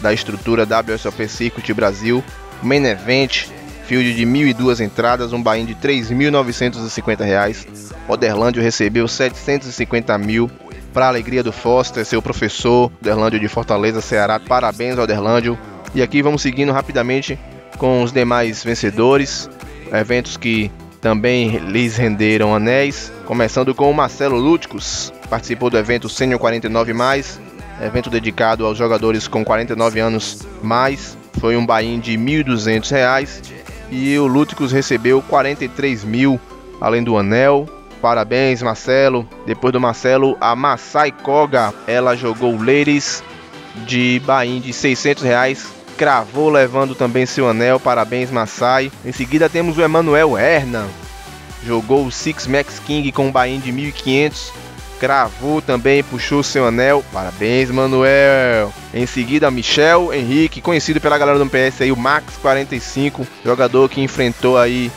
[0.03, 2.21] da estrutura WSOP Circuit Brasil.
[2.65, 3.47] Main Event,
[3.87, 7.95] field de 1.002 entradas, um buy de R$ 3.950.
[8.09, 10.51] Oderlândio recebeu 750 mil
[10.93, 14.41] para a alegria do Foster, seu professor, Derlândio de Fortaleza, Ceará.
[14.41, 15.57] Parabéns ao Derlândio.
[15.95, 17.39] E aqui vamos seguindo rapidamente
[17.79, 19.49] com os demais vencedores,
[19.93, 20.71] eventos que
[21.01, 27.41] também lhes renderam anéis, começando com o Marcelo Lúticos, participou do evento Senior 49 mais,
[27.81, 33.43] evento dedicado aos jogadores com 49 anos mais, foi um buy de R$ 1.200
[33.91, 36.41] e o Lúticos recebeu 43 mil,
[36.81, 37.67] além do anel,
[38.01, 39.29] Parabéns, Marcelo.
[39.45, 43.23] Depois do Marcelo, a Masai Koga, ela jogou Ladies
[43.87, 45.78] de Bahia de 600 reais.
[45.99, 47.81] Cravou levando também seu anel.
[47.81, 48.93] Parabéns, Masai.
[49.05, 50.87] Em seguida temos o Emanuel Hernan.
[51.67, 54.53] Jogou o Six Max King com um Bahia de 1500.
[55.01, 57.05] Cravou também, puxou seu anel.
[57.13, 58.73] Parabéns, Manuel.
[58.95, 64.01] Em seguida, Michel Henrique, conhecido pela galera do PS aí, o Max 45, jogador que
[64.01, 64.93] enfrentou aí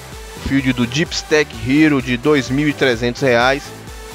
[0.47, 3.61] field do Deep Stack Hero de R$ 2.300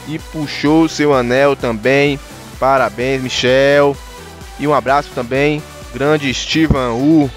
[0.06, 2.18] e puxou seu anel também.
[2.60, 3.96] Parabéns, Michel.
[4.58, 7.30] E um abraço também, grande Steven U.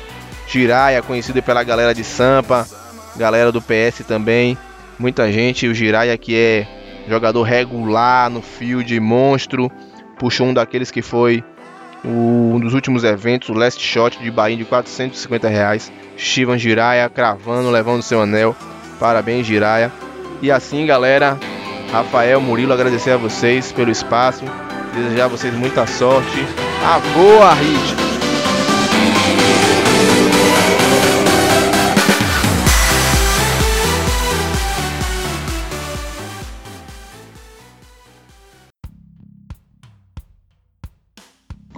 [0.48, 2.68] Jiraya, conhecido pela galera de Sampa,
[3.16, 4.58] galera do PS também.
[4.98, 6.68] Muita gente, o Jiraya que é
[7.08, 9.72] jogador regular no field, monstro.
[10.18, 11.44] Puxou um daqueles que foi
[12.04, 15.92] o, um dos últimos eventos, o Last Shot de Bahia de 450 reais.
[16.18, 18.56] Steven Jiraya cravando, levando seu anel.
[19.00, 19.92] Parabéns, Jiraya.
[20.42, 21.38] E assim, galera,
[21.92, 24.44] Rafael, Murilo, agradecer a vocês pelo espaço.
[24.94, 26.46] Desejar a vocês muita sorte.
[26.84, 28.09] A boa, Hit!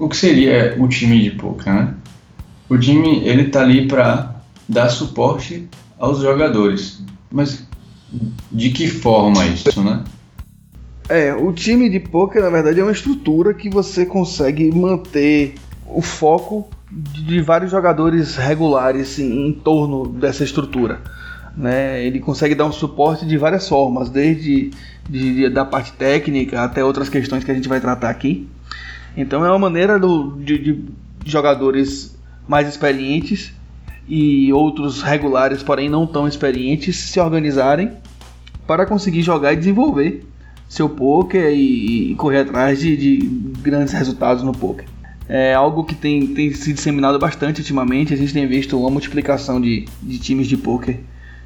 [0.02, 1.94] O que seria o time de poker, né?
[2.68, 4.34] O time ele tá ali para
[4.68, 7.04] dar suporte aos jogadores.
[7.32, 7.68] Mas
[8.52, 10.04] de que forma isso, né?
[11.08, 15.54] É, o time de poker na verdade é uma estrutura que você consegue manter
[15.86, 21.00] o foco de vários jogadores regulares em, em torno dessa estrutura.
[21.56, 22.04] Né?
[22.04, 24.72] Ele consegue dar um suporte de várias formas, desde
[25.08, 28.50] de, de, da parte técnica até outras questões que a gente vai tratar aqui.
[29.15, 30.84] Então é uma maneira do, de, de
[31.26, 33.54] jogadores mais experientes
[34.08, 37.91] e outros regulares, porém não tão experientes, se organizarem
[38.65, 40.26] para conseguir jogar e desenvolver
[40.71, 43.17] seu poker e, e correr atrás de, de,
[43.62, 44.86] grandes resultados no poker.
[45.28, 48.13] É algo que tem, tem se disseminado bastante ultimamente.
[48.13, 51.00] A gente tem visto uma multiplicação de, de times de poker,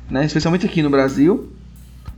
[0.10, 0.26] né?
[0.26, 1.50] especialmente aqui no Brasil.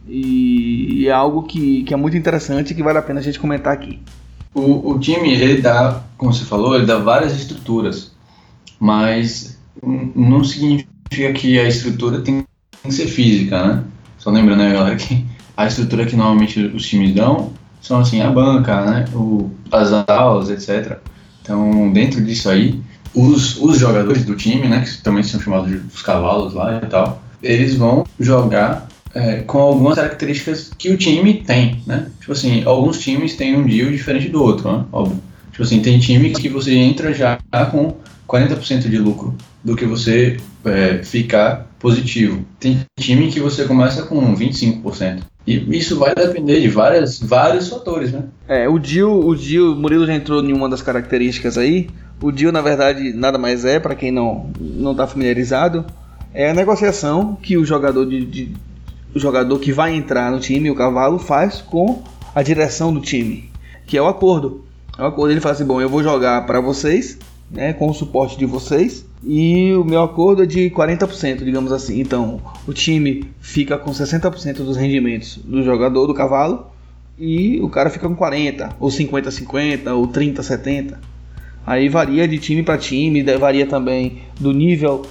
[0.05, 3.39] E, é algo que, que é muito interessante e que vale a pena a gente
[3.39, 3.99] comentar aqui.
[4.57, 8.11] O, o time, ele dá, como você falou, ele dá várias estruturas,
[8.79, 12.43] mas não significa que a estrutura tem
[12.83, 13.83] que ser física, né?
[14.17, 15.23] Só lembrando aí, galera, que
[15.55, 20.49] a estrutura que normalmente os times dão são assim a banca, né, o, as aulas,
[20.49, 20.97] etc.
[21.43, 22.81] Então, dentro disso aí,
[23.13, 26.87] os, os jogadores do time, né, que também são chamados de os cavalos lá e
[26.87, 28.86] tal, eles vão jogar
[29.17, 32.07] é, com algumas características que o time tem, né?
[32.19, 34.85] Tipo assim, alguns times têm um deal diferente do outro, né?
[34.91, 35.19] Óbvio.
[35.51, 37.39] Tipo assim, tem time que você entra já
[37.71, 37.95] com
[38.27, 42.45] 40% de lucro do que você é, ficar positivo.
[42.59, 45.21] Tem time que você começa com 25%.
[45.47, 48.23] E isso vai depender de várias, vários fatores, né?
[48.47, 51.89] É, o Dio, o Dio, Murilo já entrou em uma das características aí.
[52.21, 55.85] O Dio, na verdade, nada mais é, para quem não não está familiarizado,
[56.33, 58.51] é a negociação que o jogador de, de,
[59.13, 63.49] o jogador que vai entrar no time, o cavalo, faz com a direção do time,
[63.85, 64.63] que é o acordo.
[64.97, 67.17] É o acordo ele fala assim, bom, eu vou jogar para vocês,
[67.49, 71.99] né, com o suporte de vocês, e o meu acordo é de 40%, digamos assim.
[71.99, 76.67] Então, o time fica com 60% dos rendimentos do jogador, do cavalo,
[77.17, 80.95] e o cara fica com 40, ou 50-50, ou 30-70.
[81.65, 85.03] Aí varia de time para time, varia também do nível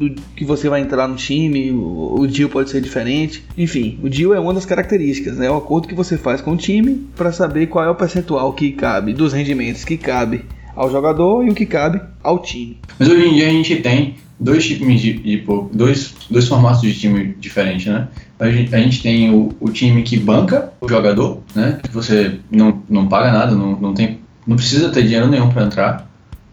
[0.00, 3.44] do que você vai entrar no time, o, o deal pode ser diferente.
[3.56, 5.46] Enfim, o deal é uma das características, né?
[5.46, 8.50] É o acordo que você faz com o time para saber qual é o percentual
[8.54, 12.78] que cabe dos rendimentos que cabe ao jogador e o que cabe ao time.
[12.98, 16.98] Mas hoje em dia a gente tem dois tipos de, de dois, dois formatos de
[16.98, 18.08] time diferentes, né?
[18.38, 21.78] A gente, a gente tem o, o, time que banca o jogador, né?
[21.82, 25.66] Que você não, não paga nada, não, não, tem, não precisa ter dinheiro nenhum para
[25.66, 26.10] entrar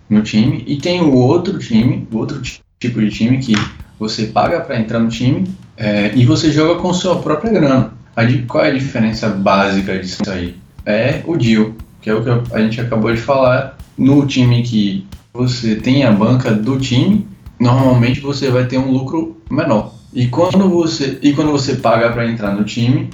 [0.09, 0.65] no time.
[0.67, 2.41] E tem o outro time, o outro
[2.79, 3.55] tipo de time que
[3.99, 7.93] você paga para entrar no time é, e você joga com sua própria grana.
[8.15, 10.55] A, qual é a diferença básica disso aí?
[10.85, 15.05] É o deal, que é o que a gente acabou de falar no time que
[15.33, 17.27] você tem a banca do time,
[17.59, 19.93] normalmente você vai ter um lucro menor.
[20.13, 23.09] E quando você, e quando você paga para entrar no time,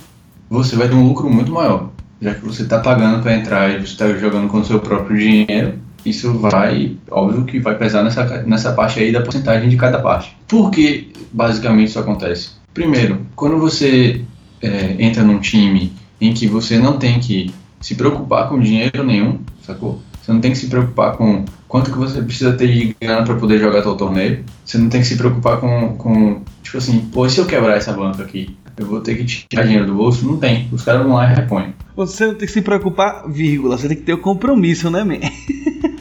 [0.49, 1.89] você vai ter um lucro muito maior,
[2.21, 5.80] já que você está pagando para entrar e você está jogando com seu próprio dinheiro.
[6.06, 10.36] Isso vai, óbvio que vai pesar nessa, nessa parte aí da porcentagem de cada parte.
[10.48, 12.52] Por que basicamente isso acontece?
[12.74, 14.22] Primeiro, quando você
[14.62, 19.39] é, entra num time em que você não tem que se preocupar com dinheiro nenhum,
[19.62, 20.02] sacou?
[20.22, 23.36] Você não tem que se preocupar com quanto que você precisa ter de grana para
[23.36, 24.46] poder jogar seu torneio.
[24.63, 27.92] Você não tem que se preocupar com, com, tipo assim, pô, se eu quebrar essa
[27.92, 30.26] banca aqui, eu vou ter que tirar dinheiro do bolso?
[30.26, 30.70] Não tem.
[30.72, 31.74] Os caras vão lá e repõem.
[31.96, 33.78] Você não tem que se preocupar, vírgula.
[33.78, 35.20] Você tem que ter o compromisso, né, man?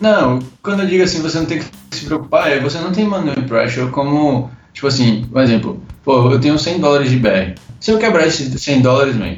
[0.00, 3.06] não, quando eu digo assim, você não tem que se preocupar, é você não tem
[3.06, 7.54] money pressure como, tipo assim, por exemplo, pô, eu tenho 100 dólares de BR.
[7.80, 9.34] Se eu quebrar esses 100 dólares, man,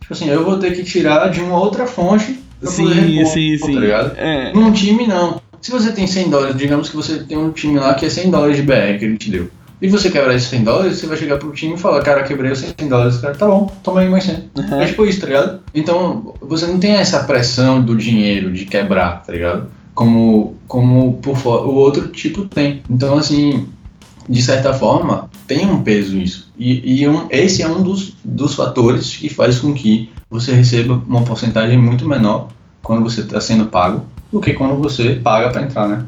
[0.00, 3.74] tipo assim, eu vou ter que tirar de uma outra fonte sim, repor, sim, sim.
[3.74, 4.16] Tá ligado?
[4.16, 4.52] É.
[4.52, 5.40] Num time, não.
[5.60, 8.30] Se você tem 100 dólares, digamos que você tem um time lá que é 100
[8.30, 9.50] dólares de BR que ele te deu.
[9.80, 12.50] E você quebrar esses 100 dólares, você vai chegar pro time e falar, cara, quebrei
[12.50, 13.18] os 100 dólares.
[13.18, 14.50] Cara, tá bom, toma aí mais 100.
[14.56, 14.80] Uhum.
[14.80, 15.60] É tipo isso, tá ligado?
[15.72, 19.68] Então, você não tem essa pressão do dinheiro, de quebrar, tá ligado?
[19.98, 22.84] Como, como por fora, o outro tipo tem.
[22.88, 23.66] Então, assim,
[24.28, 26.52] de certa forma, tem um peso isso.
[26.56, 31.02] E, e um, esse é um dos, dos fatores que faz com que você receba
[31.04, 32.46] uma porcentagem muito menor
[32.80, 36.06] quando você está sendo pago do que quando você paga para entrar, né?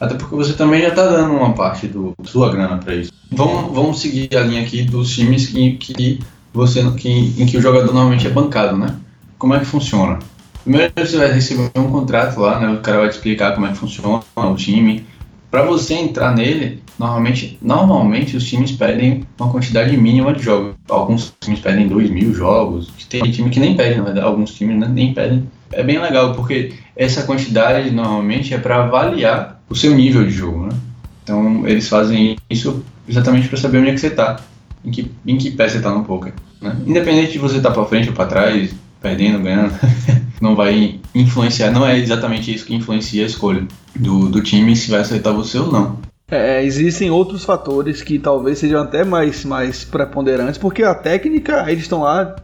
[0.00, 3.12] Até porque você também já está dando uma parte da sua grana para isso.
[3.30, 6.20] Vamos, vamos seguir a linha aqui dos times que, que
[6.54, 8.96] você, que, em que o jogador normalmente é bancado, né?
[9.36, 10.20] Como é que funciona?
[10.66, 12.68] Primeiro você vai receber um contrato lá, né?
[12.68, 15.06] O cara vai te explicar como é que funciona o time,
[15.48, 20.74] para você entrar nele, normalmente, normalmente os times pedem uma quantidade mínima de jogos.
[20.88, 24.76] Alguns times pedem 2 mil jogos, tem time que nem pede, na verdade, alguns times
[24.76, 25.48] né, nem pedem.
[25.70, 30.66] É bem legal, porque essa quantidade normalmente é para avaliar o seu nível de jogo,
[30.66, 30.76] né?
[31.22, 34.40] Então eles fazem isso exatamente para saber onde é que você está,
[34.84, 36.32] em que, em que pé você está no poker.
[36.60, 36.76] Né?
[36.84, 39.72] Independente de você estar tá para frente ou para trás, perdendo, ganhando,
[40.40, 44.90] não vai influenciar, não é exatamente isso que influencia a escolha do, do time se
[44.90, 45.98] vai aceitar você ou não.
[46.28, 51.84] É, existem outros fatores que talvez sejam até mais, mais preponderantes, porque a técnica, eles
[51.84, 52.34] estão lá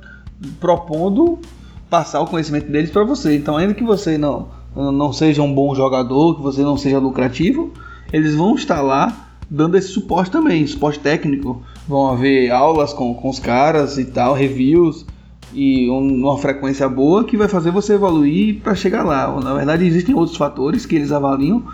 [0.60, 1.40] propondo
[1.90, 3.34] passar o conhecimento deles para você.
[3.34, 7.72] Então, ainda que você não, não seja um bom jogador, que você não seja lucrativo,
[8.12, 11.62] eles vão estar lá dando esse suporte também, suporte técnico.
[11.86, 15.04] Vão haver aulas com, com os caras e tal, reviews
[15.54, 19.40] e um, uma frequência boa que vai fazer você evoluir para chegar lá.
[19.40, 21.64] Na verdade, existem outros fatores que eles avaliam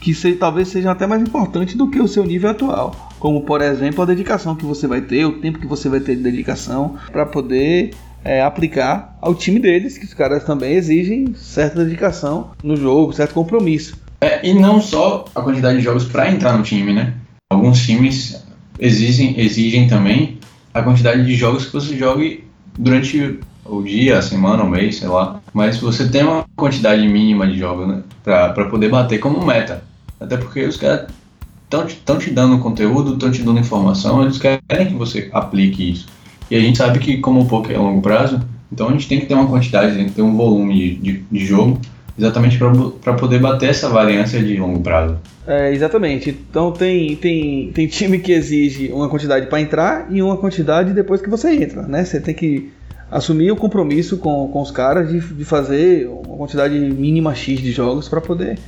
[0.00, 3.10] que se, talvez sejam até mais importantes do que o seu nível atual.
[3.18, 6.16] Como, por exemplo, a dedicação que você vai ter, o tempo que você vai ter
[6.16, 7.90] de dedicação para poder
[8.24, 13.34] é, aplicar ao time deles, que os caras também exigem certa dedicação no jogo, certo
[13.34, 13.96] compromisso.
[14.20, 17.14] É, e não só a quantidade de jogos para entrar no time, né?
[17.50, 18.42] Alguns times
[18.78, 20.38] exigem, exigem também
[20.72, 22.45] a quantidade de jogos que você jogue
[22.78, 25.40] durante o dia, a semana, o mês, sei lá.
[25.52, 28.02] Mas você tem uma quantidade mínima de jogos, né?
[28.22, 29.82] Pra, pra poder bater como meta.
[30.20, 31.06] Até porque os caras
[31.68, 36.06] estão te dando conteúdo, estão te dando informação, eles querem que você aplique isso.
[36.50, 38.40] E a gente sabe que como o poker é longo prazo,
[38.72, 41.44] então a gente tem que ter uma quantidade, tem que ter um volume de, de
[41.44, 41.80] jogo
[42.18, 42.58] exatamente
[43.02, 45.18] para poder bater essa variância de longo prazo.
[45.46, 46.30] É, exatamente.
[46.30, 51.20] Então tem, tem, tem time que exige uma quantidade para entrar e uma quantidade depois
[51.20, 52.04] que você entra, né?
[52.04, 52.72] Você tem que
[53.10, 57.70] assumir o compromisso com, com os caras de, de fazer uma quantidade mínima X de
[57.70, 58.58] jogos para poder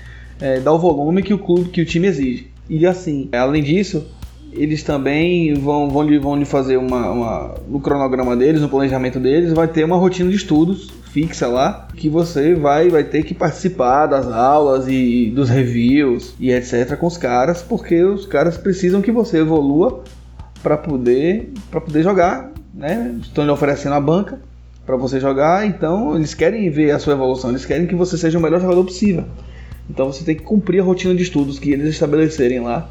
[0.40, 2.48] é, dar o volume que o clube, que o time exige.
[2.68, 4.06] E assim, além disso,
[4.52, 9.52] eles também vão, vão, vão lhe fazer uma, uma, no cronograma deles, no planejamento deles,
[9.52, 14.06] vai ter uma rotina de estudos fixa lá que você vai, vai ter que participar
[14.06, 19.10] das aulas e dos reviews e etc com os caras, porque os caras precisam que
[19.10, 20.02] você evolua
[20.62, 23.16] para poder para poder jogar, né?
[23.22, 24.40] Estão lhe oferecendo a banca
[24.84, 28.38] para você jogar, então eles querem ver a sua evolução, eles querem que você seja
[28.38, 29.24] o melhor jogador possível.
[29.88, 32.90] Então você tem que cumprir a rotina de estudos que eles estabelecerem lá,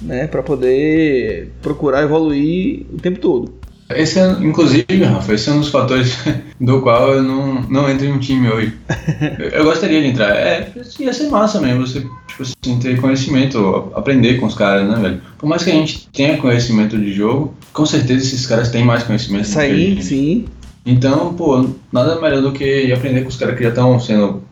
[0.00, 3.54] né, para poder procurar evoluir o tempo todo.
[3.90, 6.16] Esse é, inclusive, Rafa, esse é um dos fatores
[6.60, 8.72] do qual eu não, não entro em um time hoje.
[9.52, 10.34] Eu gostaria de entrar.
[10.36, 14.96] É, ia ser massa mesmo, você, tipo assim, ter conhecimento, aprender com os caras, né,
[15.00, 15.20] velho?
[15.38, 19.04] Por mais que a gente tenha conhecimento de jogo, com certeza esses caras têm mais
[19.04, 19.44] conhecimento.
[19.44, 20.46] Isso aí, sim.
[20.84, 24.42] Então, pô, nada melhor do que aprender com os caras que já estão sendo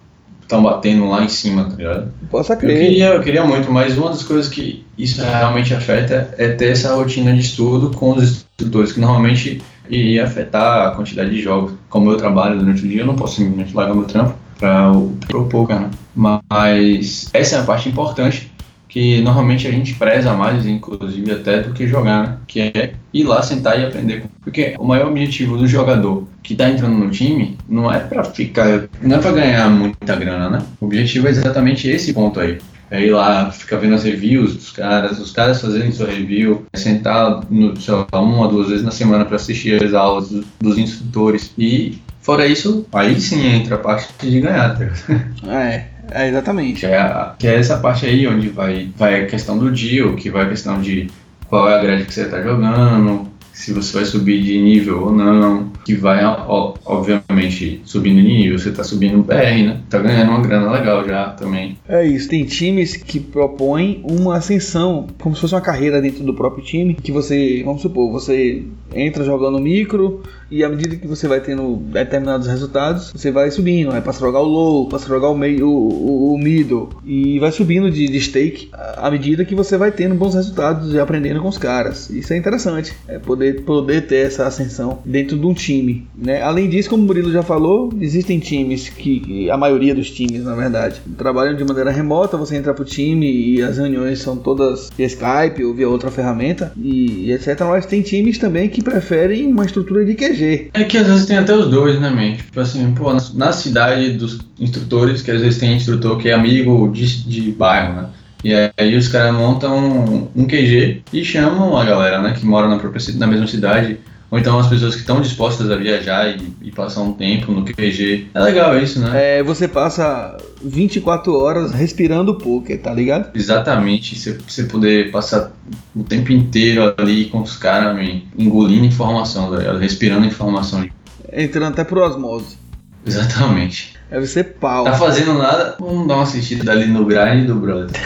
[0.44, 2.12] estão batendo lá em cima, tá ligado?
[2.30, 2.76] Posso crer.
[2.76, 6.72] Eu queria, eu queria muito, mas uma das coisas que isso realmente afeta é ter
[6.72, 11.72] essa rotina de estudo com os instrutores, que normalmente iria afetar a quantidade de jogos.
[11.88, 15.46] Como eu trabalho durante o dia, eu não posso simplesmente largar meu trampo para o
[15.50, 15.90] poker, né?
[16.14, 18.52] Mas essa é a parte importante
[18.94, 22.36] que normalmente a gente preza mais, inclusive até do que jogar, né?
[22.46, 24.22] que é ir lá sentar e aprender.
[24.40, 28.84] Porque o maior objetivo do jogador que está entrando no time não é para ficar,
[29.02, 30.62] não é para ganhar muita grana, né?
[30.80, 32.58] O objetivo é exatamente esse ponto aí.
[32.90, 37.42] É ir lá, ficar vendo as reviews dos caras, os caras fazerem sua review, sentar
[37.50, 40.78] no, sei lá, uma ou duas vezes na semana para assistir as aulas dos, dos
[40.78, 44.86] instrutores e Fora isso, aí sim entra a parte de ganhar, tá?
[45.46, 46.80] É, é exatamente.
[46.80, 50.14] Que é, a, que é essa parte aí onde vai, vai a questão do deal,
[50.14, 51.10] que vai a questão de
[51.50, 55.12] qual é a grade que você está jogando, se você vai subir de nível ou
[55.12, 59.80] não, que vai, obviamente, subindo de nível, você tá subindo PR, né?
[59.88, 61.78] Tá ganhando uma grana legal já também.
[61.88, 66.34] É isso, tem times que propõem uma ascensão, como se fosse uma carreira dentro do
[66.34, 71.26] próprio time, que você, vamos supor, você entra jogando micro e à medida que você
[71.26, 75.08] vai tendo determinados resultados, você vai subindo, aí passa a jogar o low, passa a
[75.08, 79.44] jogar o meio, o, o, o middle e vai subindo de, de stake à medida
[79.44, 82.10] que você vai tendo bons resultados e aprendendo com os caras.
[82.10, 86.06] Isso é interessante, é poder poder, poder ter essa ascensão dentro de um time.
[86.16, 86.42] Né?
[86.42, 90.54] Além disso, como o Murilo já falou, existem times que, a maioria dos times, na
[90.54, 95.06] verdade, trabalham de maneira remota, você entra pro time e as reuniões são todas via
[95.06, 97.60] Skype ou via outra ferramenta e, e etc.
[97.60, 100.70] Mas tem times também que preferem uma estrutura de QG.
[100.72, 102.36] É que às vezes tem até os dois, né, man?
[102.36, 106.32] Tipo assim, pô, na, na cidade dos instrutores, que às vezes tem instrutor que é
[106.32, 108.08] amigo de, de bairro, né?
[108.44, 112.78] E aí os caras montam um QG e chamam a galera, né, que mora na,
[112.78, 113.98] própria, na mesma cidade,
[114.30, 117.64] ou então as pessoas que estão dispostas a viajar e, e, passar um tempo no
[117.64, 118.28] QG.
[118.34, 119.38] É legal isso, né?
[119.38, 123.30] É, você passa 24 horas respirando poker, tá ligado?
[123.34, 125.50] Exatamente, você, você poder passar
[125.96, 127.96] o tempo inteiro ali com os caras,
[128.36, 130.86] engolindo informação, respirando informação.
[131.32, 132.58] Entrando até por osmose.
[133.06, 133.94] Exatamente.
[134.10, 134.84] Deve ser pau.
[134.84, 135.76] Tá fazendo nada?
[135.78, 138.00] Vamos dar uma assistida ali no grind do brother.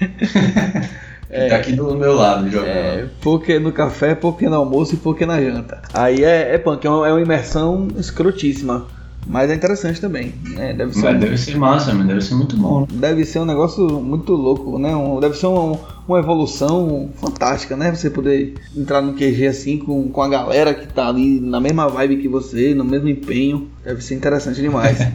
[1.30, 2.68] É, tá aqui do meu lado jogando.
[2.68, 5.82] É, porque no café, porque no almoço e porque na janta.
[5.92, 8.86] Aí é, é punk, é uma, é uma imersão escrotíssima
[9.26, 10.32] Mas é interessante também.
[10.42, 10.72] Né?
[10.72, 12.86] Deve, ser Mas um, deve ser massa, mas deve ser muito bom.
[12.90, 14.96] deve ser um negócio muito louco, né?
[14.96, 15.76] Um- deve ser um-
[16.08, 17.94] uma evolução fantástica, né?
[17.94, 21.88] Você poder entrar no QG assim com, com a galera que tá ali na mesma
[21.88, 23.68] vibe que você, no mesmo empenho.
[23.84, 24.98] Deve ser interessante demais.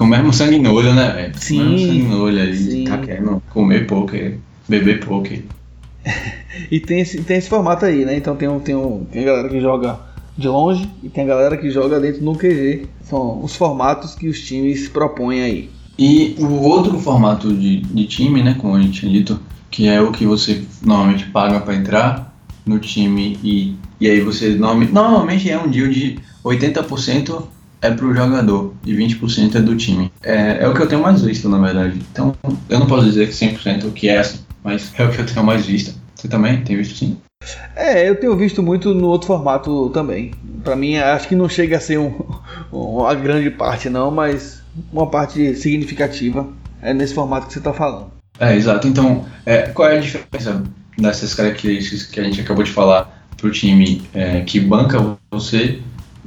[0.00, 1.32] Com o mesmo sangue no olho, né, velho?
[1.36, 5.42] Sim, Com o mesmo sangue no olho ali, tá querendo comer poker, beber poker.
[6.70, 8.16] E tem esse, tem esse formato aí, né?
[8.16, 10.00] Então tem, um, tem, um, tem a galera que joga
[10.36, 12.86] de longe e tem a galera que joga dentro do QG.
[13.04, 15.70] São os formatos que os times propõem aí.
[15.98, 19.38] E o outro formato de, de time, né, como a gente tinha dito,
[19.70, 22.34] que é o que você normalmente paga para entrar
[22.64, 27.44] no time e, e aí você normalmente, normalmente é um deal de 80%
[27.82, 30.12] é pro jogador e 20% é do time.
[30.22, 32.00] É, é o que eu tenho mais visto, na verdade.
[32.12, 32.34] Então,
[32.68, 35.26] eu não posso dizer que 100% o que é assim, mas é o que eu
[35.26, 35.94] tenho mais visto.
[36.14, 37.16] Você também tem visto sim?
[37.74, 40.32] É, eu tenho visto muito no outro formato também.
[40.62, 42.12] Pra mim, acho que não chega a ser um,
[42.70, 44.62] uma grande parte, não, mas
[44.92, 46.46] uma parte significativa
[46.82, 48.10] é nesse formato que você tá falando.
[48.38, 48.86] É, exato.
[48.86, 50.62] Então, é, qual é a diferença
[50.96, 55.80] dessas características que a gente acabou de falar pro time é, que banca você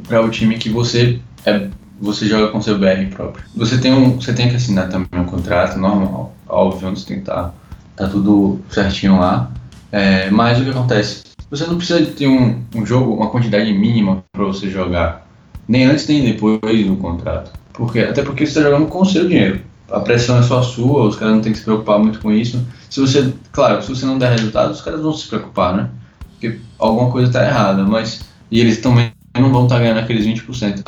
[0.07, 1.67] para o time que você é,
[1.99, 3.43] você joga com seu BR próprio?
[3.55, 7.53] Você tem um, você tem que assinar também um contrato normal, óbvio, onde tem estar
[7.95, 9.51] tá tudo certinho lá.
[9.91, 11.23] É, mas o que acontece?
[11.49, 15.27] Você não precisa ter um, um jogo, uma quantidade mínima para você jogar,
[15.67, 17.51] nem antes nem depois do contrato.
[17.73, 19.61] Porque, até porque você está jogando com o seu dinheiro.
[19.91, 22.65] A pressão é só sua, os caras não tem que se preocupar muito com isso.
[22.89, 25.89] Se você, claro, se você não der resultado, os caras vão se preocupar, né?
[26.31, 30.83] Porque alguma coisa está errada, mas e eles também não vão estar ganhando aqueles 20%.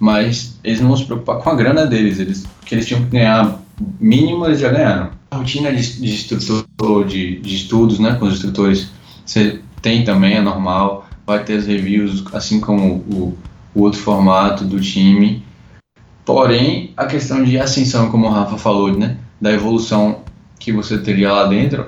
[0.00, 3.10] Mas eles não vão se preocupar com a grana deles, eles que eles tinham que
[3.10, 3.60] ganhar
[4.00, 5.10] mínimo, eles já ganharam.
[5.30, 8.90] A rotina de, de instrutor de, de estudos, né, com os instrutores,
[9.24, 13.38] você tem também, é normal, vai ter as reviews, assim como o,
[13.74, 15.44] o outro formato do time.
[16.24, 20.22] Porém, a questão de ascensão, como o Rafa falou, né, da evolução
[20.58, 21.86] que você teria lá dentro,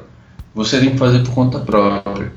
[0.55, 2.33] você tem que fazer por conta própria.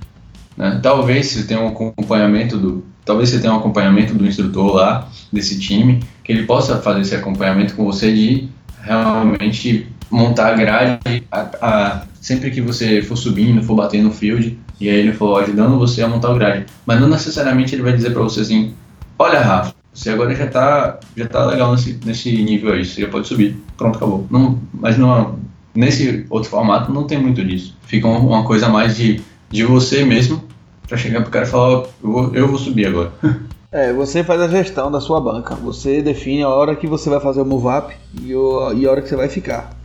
[0.55, 0.79] Né?
[0.81, 5.59] Talvez você tenha um acompanhamento do, talvez você tenha um acompanhamento do instrutor lá desse
[5.59, 8.49] time, que ele possa fazer esse acompanhamento com você de
[8.81, 14.57] realmente montar a grade a, a- sempre que você for subindo, for batendo no field,
[14.79, 16.65] e aí ele for ajudando você a montar o grade.
[16.85, 18.73] Mas não necessariamente ele vai dizer para você assim,
[19.17, 23.07] olha Rafa, você agora já tá, já tá legal nesse, nesse nível aí, você já
[23.07, 23.55] pode subir.
[23.77, 24.27] Pronto, acabou.
[24.29, 25.39] Não, mas não,
[25.73, 27.77] nesse outro formato não tem muito disso.
[27.85, 30.43] Fica um- uma coisa mais de, de você mesmo
[30.87, 33.11] para chegar pro cara e falar, ó, eu vou, eu vou subir agora.
[33.71, 35.53] É, você faz a gestão da sua banca.
[35.55, 38.91] Você define a hora que você vai fazer o move up e, o- e a
[38.91, 39.75] hora que você vai ficar.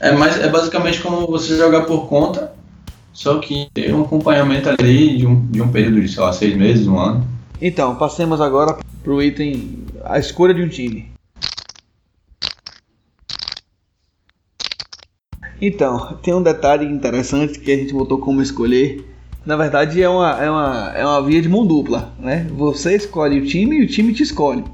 [0.00, 2.54] É, mas é basicamente como você jogar por conta,
[3.12, 6.56] só que ter um acompanhamento ali de um, de um período de, sei lá, seis
[6.56, 7.26] meses, um ano.
[7.60, 11.12] Então, passemos agora pro item a escolha de um time.
[15.60, 19.04] Então, tem um detalhe interessante que a gente botou como escolher.
[19.44, 22.46] Na verdade, é uma, é uma, é uma via de mão dupla, né?
[22.56, 24.64] Você escolhe o time e o time te escolhe,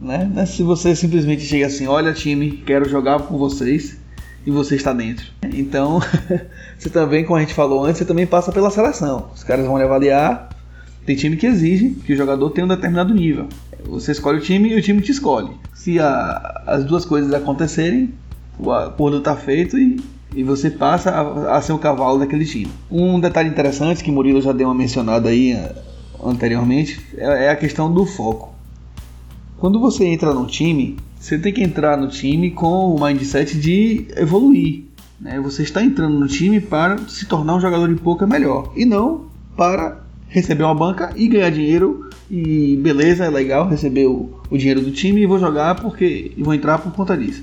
[0.00, 0.44] né?
[0.46, 3.96] Se você simplesmente chega assim, olha time, quero jogar com vocês
[4.46, 5.26] e você está dentro.
[5.54, 6.00] Então,
[6.78, 9.30] você também, como a gente falou antes, você também passa pela seleção.
[9.34, 10.50] Os caras vão lhe avaliar,
[11.06, 13.48] tem time que exige que o jogador tenha um determinado nível.
[13.86, 15.50] Você escolhe o time e o time te escolhe.
[15.72, 18.12] Se a- as duas coisas acontecerem,
[18.58, 19.98] o acordo está feito e,
[20.34, 22.70] e você passa a, a ser o cavalo daquele time.
[22.90, 25.74] Um detalhe interessante que Murilo já deu uma mencionada aí eh,
[26.22, 28.54] anteriormente é, é a questão do foco.
[29.56, 34.06] Quando você entra no time, você tem que entrar no time com o mindset de
[34.16, 34.84] evoluir.
[35.20, 35.40] né?
[35.40, 39.26] Você está entrando no time para se tornar um jogador de poker melhor e não
[39.56, 44.82] para receber uma banca e ganhar dinheiro e beleza, é legal receber o, o dinheiro
[44.82, 47.42] do time e vou jogar porque e vou entrar por conta disso.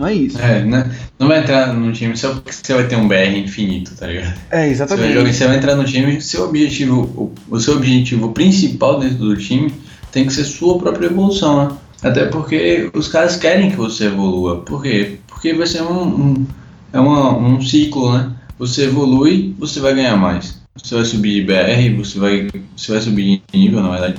[0.00, 0.40] Não é isso.
[0.40, 0.90] É, né?
[1.18, 4.32] Não vai entrar no time só porque você vai ter um BR infinito, tá ligado?
[4.50, 5.12] É, Você vai, exatamente.
[5.12, 9.36] jogar, você vai entrar no time, seu objetivo, o, o seu objetivo principal dentro do
[9.36, 9.72] time
[10.10, 11.76] tem que ser sua própria evolução, né?
[12.02, 14.62] Até porque os caras querem que você evolua.
[14.62, 15.18] Por quê?
[15.28, 16.46] Porque vai ser um, um-
[16.92, 18.32] é uma- um ciclo, né?
[18.58, 20.58] Você evolui, você vai ganhar mais.
[20.82, 24.14] Você vai subir de BR, você vai, você vai subir de nível, na verdade.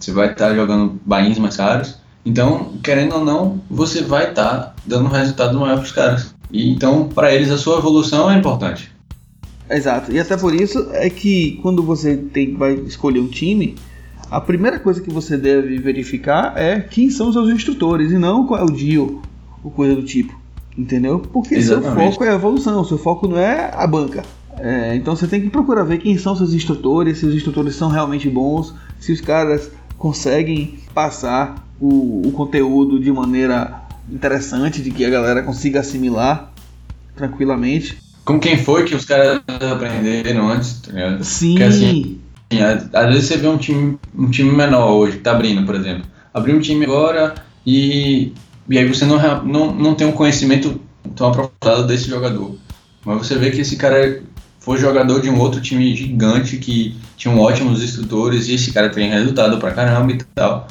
[0.00, 1.96] Você vai estar jogando bains mais caros.
[2.28, 6.34] Então, querendo ou não, você vai estar dando um resultado maior para os caras.
[6.52, 8.92] E então, para eles, a sua evolução é importante.
[9.70, 10.12] Exato.
[10.12, 13.76] E até por isso é que quando você tem, vai escolher um time,
[14.30, 18.46] a primeira coisa que você deve verificar é quem são os seus instrutores e não
[18.46, 19.22] qual é o deal
[19.64, 20.38] ou coisa do tipo.
[20.76, 21.20] Entendeu?
[21.20, 22.12] Porque seu Exatamente.
[22.12, 24.22] foco é a evolução, seu foco não é a banca.
[24.58, 27.88] É, então você tem que procurar ver quem são seus instrutores, se os instrutores são
[27.88, 35.04] realmente bons, se os caras conseguem passar o, o conteúdo de maneira interessante, de que
[35.04, 36.52] a galera consiga assimilar
[37.14, 37.98] tranquilamente.
[38.24, 41.24] Com quem foi que os caras aprenderam antes, tá ligado?
[41.24, 41.50] Sim.
[41.50, 42.20] Porque assim,
[42.92, 46.04] às vezes você vê um time, um time menor hoje, que tá abrindo, por exemplo.
[46.32, 47.34] Abriu um time agora
[47.66, 48.32] e,
[48.68, 50.80] e aí você não, não, não tem um conhecimento
[51.14, 52.56] tão aprofundado desse jogador.
[53.04, 54.22] Mas você vê que esse cara
[54.60, 59.10] foi jogador de um outro time gigante que tinha ótimos instrutores e esse cara tem
[59.10, 60.68] resultado pra caramba e tal.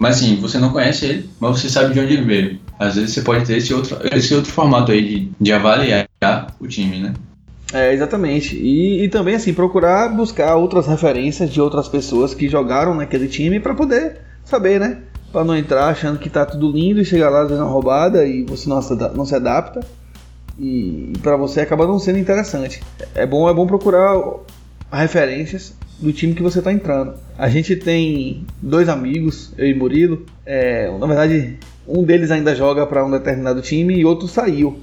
[0.00, 2.58] Mas assim, você não conhece ele, mas você sabe de onde ele veio.
[2.78, 6.08] Às vezes você pode ter esse outro, esse outro formato aí de, de avaliar
[6.58, 7.12] o time, né?
[7.70, 8.56] É, exatamente.
[8.56, 13.60] E, e também, assim, procurar buscar outras referências de outras pessoas que jogaram naquele time
[13.60, 15.02] para poder saber, né?
[15.30, 18.42] Para não entrar achando que tá tudo lindo e chegar lá dando uma roubada e
[18.44, 19.80] você não se, não se adapta.
[20.58, 22.82] E, e para você acaba não sendo interessante.
[23.14, 24.18] É bom, é bom procurar
[24.90, 27.14] referências do time que você está entrando.
[27.36, 30.24] A gente tem dois amigos, eu e Murilo.
[30.46, 34.78] É, na verdade, um deles ainda joga para um determinado time e outro saiu.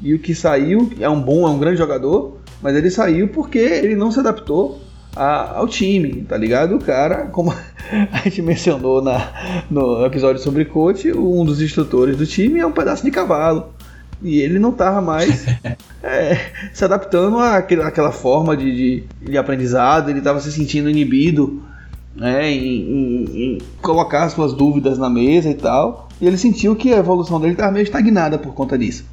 [0.00, 3.58] E o que saiu é um bom, é um grande jogador, mas ele saiu porque
[3.58, 4.80] ele não se adaptou
[5.14, 6.76] a, ao time, tá ligado?
[6.76, 7.52] O cara, como
[8.12, 12.72] a gente mencionou na, no episódio sobre coach, um dos instrutores do time é um
[12.72, 13.72] pedaço de cavalo.
[14.22, 15.46] E ele não estava mais
[16.02, 21.62] é, se adaptando àquele, àquela forma de, de, de aprendizado, ele estava se sentindo inibido
[22.14, 26.08] né, em, em, em, colocar suas dúvidas na mesa e tal.
[26.20, 29.04] E ele sentiu que a evolução dele estava meio estagnada por conta disso.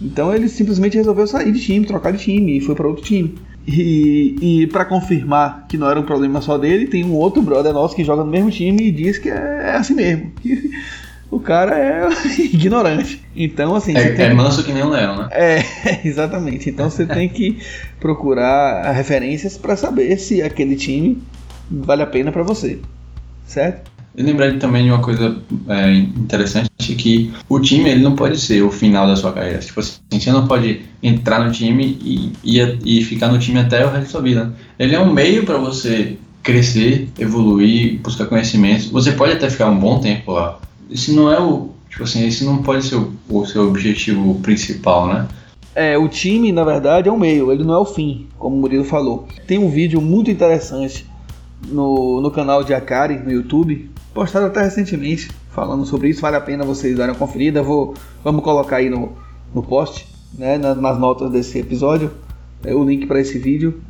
[0.00, 3.34] Então ele simplesmente resolveu sair de time, trocar de time e foi para outro time.
[3.66, 7.72] E, e para confirmar que não era um problema só dele, tem um outro brother
[7.72, 10.32] nosso que joga no mesmo time e diz que é, é assim mesmo.
[11.30, 12.08] o cara é
[12.52, 13.22] ignorante.
[13.34, 13.96] Então, assim.
[13.96, 15.28] É, é manso que nem um leão, né?
[15.32, 15.62] É,
[16.06, 16.70] exatamente.
[16.70, 17.58] Então você tem que
[18.00, 21.22] procurar referências para saber se aquele time
[21.70, 22.78] vale a pena para você.
[23.46, 23.90] Certo?
[24.16, 25.36] E lembrar também de uma coisa
[25.68, 29.58] é, interessante que o time ele não pode ser o final da sua carreira.
[29.58, 33.84] Tipo assim, você não pode entrar no time e, e, e ficar no time até
[33.84, 34.54] o resto da sua vida.
[34.78, 38.86] Ele é um meio para você crescer, evoluir, buscar conhecimentos.
[38.86, 41.70] Você pode até ficar um bom tempo lá, isso não é o.
[41.88, 45.26] Tipo assim, esse não pode ser o, o seu objetivo principal, né?
[45.74, 48.58] É, o time, na verdade, é o meio, ele não é o fim, como o
[48.58, 49.28] Murilo falou.
[49.46, 51.06] Tem um vídeo muito interessante
[51.68, 56.22] no, no canal de Akari, no YouTube, postado até recentemente, falando sobre isso.
[56.22, 57.62] Vale a pena vocês darem uma conferida.
[57.62, 59.12] Vou, vamos colocar aí no,
[59.54, 60.06] no post,
[60.38, 62.10] né, nas notas desse episódio,
[62.64, 63.80] é, o link para esse vídeo.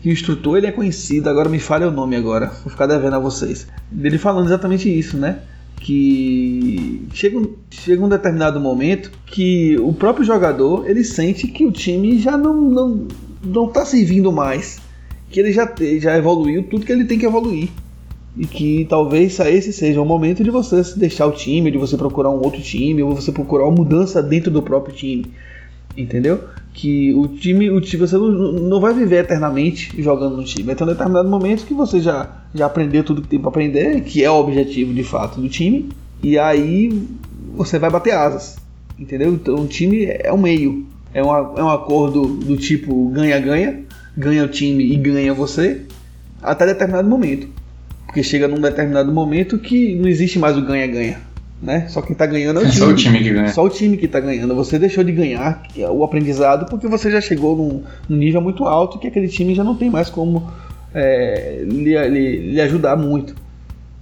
[0.00, 3.16] Que o instrutor ele é conhecido, agora me falha o nome agora, vou ficar devendo
[3.16, 3.66] a vocês.
[3.98, 5.40] Ele falando exatamente isso, né?
[5.84, 12.18] Que chega, chega um determinado momento que o próprio jogador ele sente que o time
[12.18, 13.06] já não não
[13.44, 14.78] não está servindo mais,
[15.30, 17.68] que ele já te, já evoluiu tudo que ele tem que evoluir.
[18.34, 22.30] E que talvez esse seja o momento de você deixar o time, de você procurar
[22.30, 25.26] um outro time ou você procurar uma mudança dentro do próprio time,
[25.96, 26.44] entendeu?
[26.72, 30.64] Que o time, o time você não, não vai viver eternamente jogando no time.
[30.64, 34.00] Vai ter um determinado momento que você já já aprendeu tudo que tem para aprender,
[34.02, 35.88] que é o objetivo de fato do time,
[36.22, 37.06] e aí
[37.54, 38.56] você vai bater asas,
[38.98, 39.34] entendeu?
[39.34, 43.82] Então o time é o meio, é, uma, é um acordo do tipo ganha-ganha,
[44.16, 45.82] ganha o time e ganha você,
[46.40, 47.48] até determinado momento.
[48.06, 51.18] Porque chega num determinado momento que não existe mais o ganha-ganha.
[51.62, 51.86] Né?
[51.88, 52.78] Só quem tá ganhando é o time.
[52.78, 53.48] Só o time que ganha.
[53.48, 54.54] Só o time que tá ganhando.
[54.54, 58.64] Você deixou de ganhar é o aprendizado porque você já chegou num, num nível muito
[58.64, 60.50] alto que aquele time já não tem mais como
[60.94, 63.34] é, lhe, lhe, lhe, ajudar muito.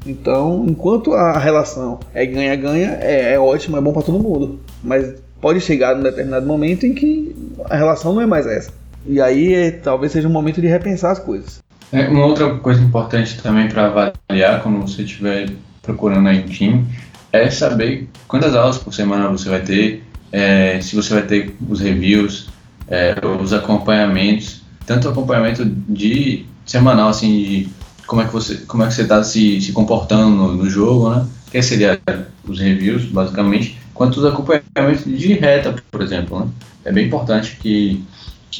[0.04, 4.58] Então, enquanto a relação é ganha-ganha, é, é ótimo, é bom para todo mundo.
[4.82, 7.34] Mas pode chegar num determinado momento em que
[7.70, 8.72] a relação não é mais essa.
[9.06, 11.60] E aí é, talvez seja um momento de repensar as coisas.
[11.92, 15.50] É, uma outra coisa importante também para avaliar quando você estiver
[15.82, 16.86] procurando aí um time
[17.32, 21.80] é saber quantas aulas por semana você vai ter, é, se você vai ter os
[21.80, 22.48] reviews,
[22.88, 27.68] é, os acompanhamentos, tanto acompanhamento de semanal, assim, de
[28.06, 31.10] como é que você como é que você está se, se comportando no, no, jogo,
[31.10, 31.26] né?
[31.50, 31.98] Que seria
[32.46, 36.48] os reviews, basicamente, quanto os acompanhamentos de reta, por exemplo, né?
[36.84, 38.04] É bem importante que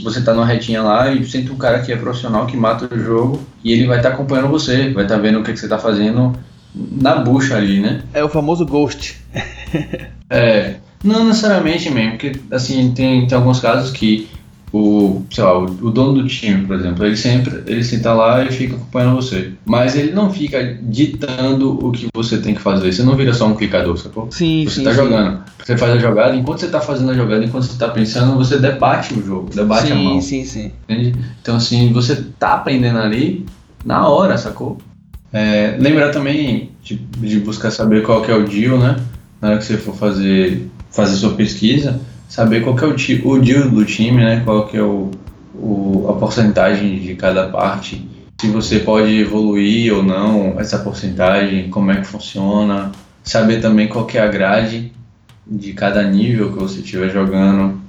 [0.02, 2.98] você está numa retinha lá e sente um cara que é profissional, que mata o
[2.98, 5.58] jogo, e ele vai estar tá acompanhando você, vai estar tá vendo o que, que
[5.58, 6.32] você está fazendo
[6.74, 8.02] na bucha ali, né?
[8.12, 9.16] É o famoso ghost.
[10.30, 14.28] é, não necessariamente mesmo, porque assim, tem, tem alguns casos que
[14.72, 18.42] o, sei lá, o, o, dono do time, por exemplo, ele sempre ele senta lá
[18.42, 19.52] e fica acompanhando você.
[19.66, 22.90] Mas ele não fica ditando o que você tem que fazer.
[22.90, 24.28] Você não vira só um clicador, sacou?
[24.30, 24.96] Sim, você sim, tá sim.
[24.96, 25.44] jogando.
[25.62, 28.58] Você faz a jogada, enquanto você tá fazendo a jogada, enquanto você tá pensando, você
[28.58, 30.20] debate o jogo, debate sim, a mão.
[30.22, 31.14] Sim, sim, Entende?
[31.42, 33.44] Então assim, você tá aprendendo ali
[33.84, 34.78] na hora, sacou?
[35.32, 38.96] É, lembrar também de, de, buscar saber qual que é o deal, né?
[39.40, 43.38] Na hora que você for fazer, fazer sua pesquisa, saber qual que é o, o
[43.38, 44.42] deal do time, né?
[44.44, 45.10] Qual que é o,
[45.54, 48.08] o, a porcentagem de cada parte,
[48.40, 52.90] se você pode evoluir ou não essa porcentagem, como é que funciona,
[53.22, 54.92] saber também qual que é a grade
[55.46, 57.80] de cada nível que você estiver jogando,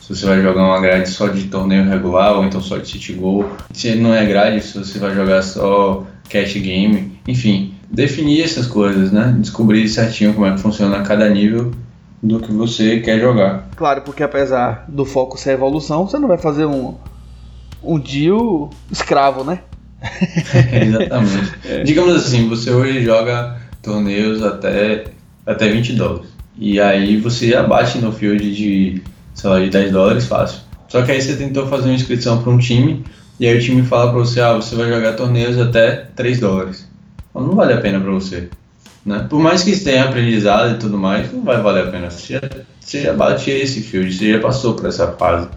[0.00, 3.12] se você vai jogar uma grade só de torneio regular ou então só de City
[3.12, 8.66] Goal, se não é grade, se você vai jogar só cash game, enfim, definir essas
[8.66, 9.36] coisas, né?
[9.38, 11.72] Descobrir certinho como é que funciona cada nível
[12.22, 13.68] do que você quer jogar.
[13.76, 16.94] Claro, porque apesar do foco ser evolução, você não vai fazer um
[17.82, 19.60] um deal escravo, né?
[20.72, 21.52] exatamente.
[21.64, 21.82] É.
[21.82, 25.04] Digamos assim, você hoje joga torneios até
[25.46, 26.28] até 20 dólares.
[26.56, 29.02] E aí você abate no field de
[29.34, 30.60] sei lá, de 10 dólares fácil.
[30.88, 33.04] Só que aí você tentou fazer uma inscrição para um time
[33.38, 36.88] e aí o time fala para você, ah, você vai jogar torneios até 3 dólares.
[37.30, 38.48] Então não vale a pena para você.
[39.06, 39.26] Né?
[39.28, 42.10] Por mais que tenha aprendizado e tudo mais, não vai valer a pena.
[42.10, 42.40] Você já,
[42.80, 45.48] você já bate esse field, você já passou por essa fase.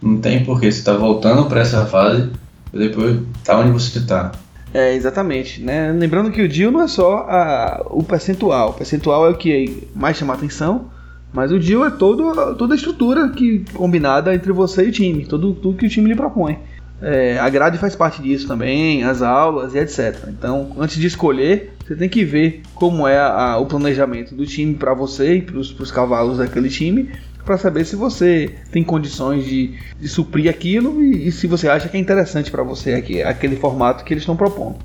[0.00, 2.30] Não tem porquê, você está voltando para essa fase
[2.72, 4.32] e depois tá onde você está.
[4.72, 5.60] É, exatamente.
[5.60, 5.92] Né?
[5.92, 8.70] Lembrando que o deal não é só a, o percentual.
[8.70, 10.90] O percentual é o que mais chama atenção
[11.32, 15.24] mas o deal é todo, toda a estrutura que combinada entre você e o time,
[15.24, 16.58] tudo, tudo que o time lhe propõe.
[17.02, 20.28] É, a grade faz parte disso também, as aulas e etc.
[20.28, 24.46] Então, antes de escolher, você tem que ver como é a, a, o planejamento do
[24.46, 27.10] time para você e para os cavalos daquele time,
[27.44, 31.88] para saber se você tem condições de, de suprir aquilo e, e, se você acha
[31.88, 34.78] que é interessante para você aqui, aquele formato que eles estão propondo.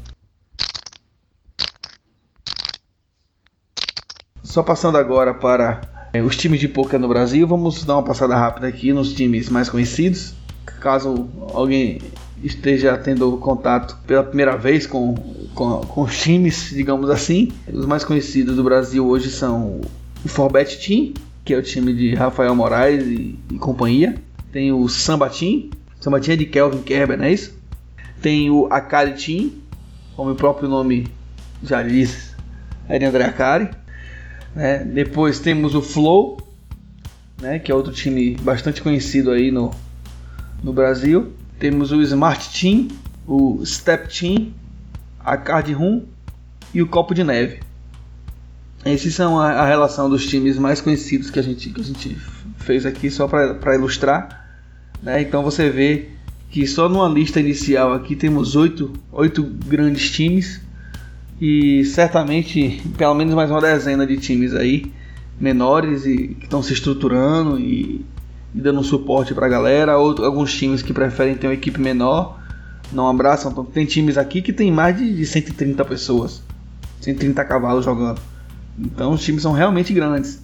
[4.41, 5.81] Só passando agora para
[6.13, 7.45] é, os times de poker no Brasil.
[7.45, 10.33] Vamos dar uma passada rápida aqui nos times mais conhecidos.
[10.65, 12.01] Caso alguém
[12.43, 15.15] esteja tendo contato pela primeira vez com,
[15.53, 17.51] com, com os times, digamos assim.
[17.71, 19.81] Os mais conhecidos do Brasil hoje são
[20.23, 21.13] o Forbet Team,
[21.43, 24.15] que é o time de Rafael Moraes e, e companhia.
[24.51, 27.53] Tem o Samba Team, Samba Team é de Kelvin Kerber, não é isso?
[28.21, 29.51] Tem o Akari Team,
[30.15, 31.07] como o próprio nome
[31.63, 32.35] já diz,
[32.87, 33.69] é de André Akari.
[34.55, 34.79] Né?
[34.83, 36.37] Depois temos o Flow,
[37.41, 37.59] né?
[37.59, 39.71] que é outro time bastante conhecido aí no,
[40.65, 41.31] no Brasil.
[41.59, 42.87] Temos o Smart Team,
[43.27, 44.51] o Step Team,
[45.19, 46.01] a Card Room
[46.73, 47.59] e o Copo de Neve.
[48.83, 52.17] Esses são a, a, relação dos times mais conhecidos que a gente, que a gente
[52.57, 54.47] fez aqui só para ilustrar.
[55.03, 55.21] Né?
[55.21, 56.09] Então você vê
[56.49, 60.59] que só numa lista inicial aqui temos oito, oito grandes times
[61.39, 64.91] e certamente pelo menos mais uma dezena de times aí
[65.39, 68.05] menores e que estão se estruturando e,
[68.55, 69.97] e dando suporte para a galera.
[69.97, 72.39] Ou, alguns times que preferem ter uma equipe menor
[72.91, 73.51] não abraçam.
[73.51, 76.41] Então, tem times aqui que tem mais de, de 130 pessoas,
[77.01, 78.21] 130 cavalos jogando.
[78.79, 80.43] Então os times são realmente grandes.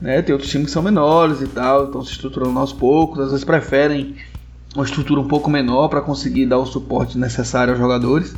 [0.00, 0.22] Né?
[0.22, 3.44] Tem outros times que são menores e tal, estão se estruturando aos poucos, às vezes
[3.44, 4.14] preferem
[4.74, 8.34] uma estrutura um pouco menor para conseguir dar o suporte necessário aos jogadores.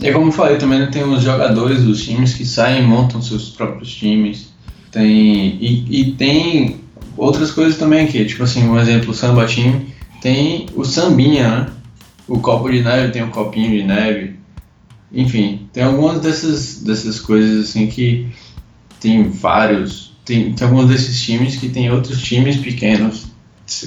[0.00, 3.94] E como falei, também tem os jogadores dos times que saem e montam seus próprios
[3.94, 4.50] times.
[4.90, 6.79] Tem, e, e tem
[7.20, 9.82] outras coisas também aqui, tipo assim, um exemplo, o samba team
[10.22, 11.72] tem o sambinha, né?
[12.26, 14.36] O copo de neve tem o copinho de neve.
[15.12, 18.28] Enfim, tem algumas dessas, dessas coisas assim que
[19.00, 20.12] tem vários.
[20.24, 23.26] Tem, tem alguns desses times que tem outros times pequenos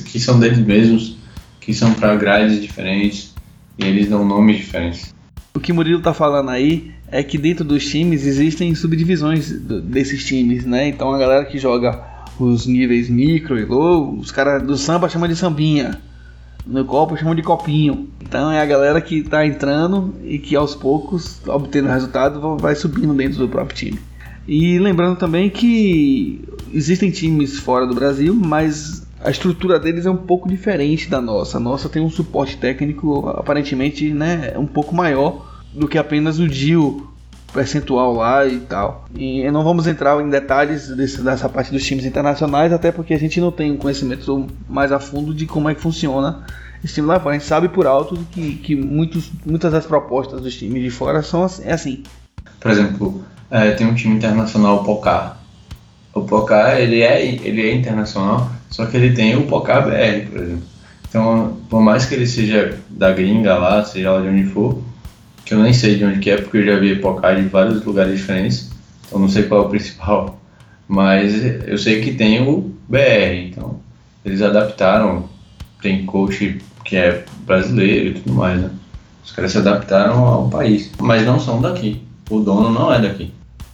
[0.05, 1.15] que são deles mesmos,
[1.61, 3.33] que são para grades diferentes
[3.79, 5.13] e eles dão nomes diferentes.
[5.53, 10.65] O que Murilo tá falando aí é que dentro dos times existem subdivisões desses times,
[10.65, 10.89] né?
[10.89, 15.27] Então a galera que joga os níveis micro e low, os caras do samba chamam
[15.27, 15.99] de sambinha.
[16.65, 18.07] No copo chamam de copinho.
[18.21, 23.13] Então é a galera que tá entrando e que aos poucos, obtendo resultado, vai subindo
[23.13, 23.99] dentro do próprio time.
[24.47, 26.41] E lembrando também que
[26.73, 31.57] existem times fora do Brasil, mas a estrutura deles é um pouco diferente da nossa.
[31.57, 36.47] A nossa tem um suporte técnico aparentemente né, um pouco maior do que apenas o
[36.47, 37.12] DIO
[37.53, 39.05] percentual lá e tal.
[39.15, 43.19] E não vamos entrar em detalhes desse, dessa parte dos times internacionais, até porque a
[43.19, 46.43] gente não tem um conhecimento mais a fundo de como é que funciona
[46.83, 47.35] esse time lá fora.
[47.35, 51.21] A gente sabe por alto que, que muitos, muitas das propostas dos times de fora
[51.21, 51.63] são assim.
[51.63, 52.03] É assim.
[52.59, 55.39] Por exemplo, é, tem um time internacional, o Pocar.
[56.13, 60.41] O Pocar ele é, ele é internacional, só que ele tem o Pocar BR, por
[60.41, 60.73] exemplo.
[61.07, 64.81] Então, por mais que ele seja da gringa lá, seja lá de onde for,
[65.45, 67.83] que eu nem sei de onde que é, porque eu já vi Pocar de vários
[67.83, 68.71] lugares diferentes,
[69.05, 70.39] então não sei qual é o principal,
[70.87, 71.33] mas
[71.67, 73.79] eu sei que tem o BR, então
[74.23, 75.27] eles adaptaram,
[75.81, 78.69] tem coach que é brasileiro e tudo mais, né?
[79.23, 82.01] Os caras se adaptaram ao país, mas não são daqui.
[82.29, 83.33] O dono não é daqui.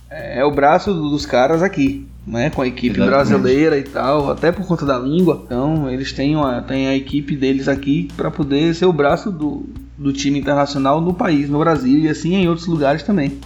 [0.10, 2.50] É o braço dos caras aqui, né?
[2.50, 3.10] Com a equipe Exatamente.
[3.10, 5.42] brasileira e tal, até por conta da língua.
[5.46, 9.66] Então eles têm, uma, têm a equipe deles aqui para poder ser o braço do,
[9.98, 13.40] do time internacional no país, no Brasil e assim em outros lugares também.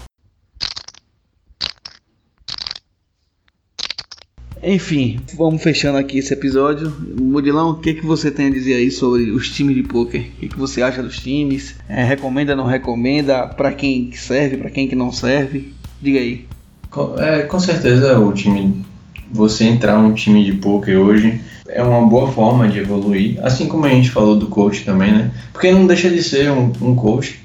[4.65, 6.89] Enfim, vamos fechando aqui esse episódio.
[7.19, 10.21] Mudilão, o que, que você tem a dizer aí sobre os times de poker?
[10.21, 11.75] O que, que você acha dos times?
[11.89, 13.45] É, recomenda, não recomenda?
[13.45, 15.73] Para quem que serve, para quem que não serve?
[16.01, 16.45] Diga aí.
[16.93, 18.85] Com, é, com certeza o time.
[19.31, 23.39] Você entrar num time de poker hoje é uma boa forma de evoluir.
[23.43, 25.31] Assim como a gente falou do coach também, né?
[25.51, 27.39] Porque não deixa de ser um, um coach,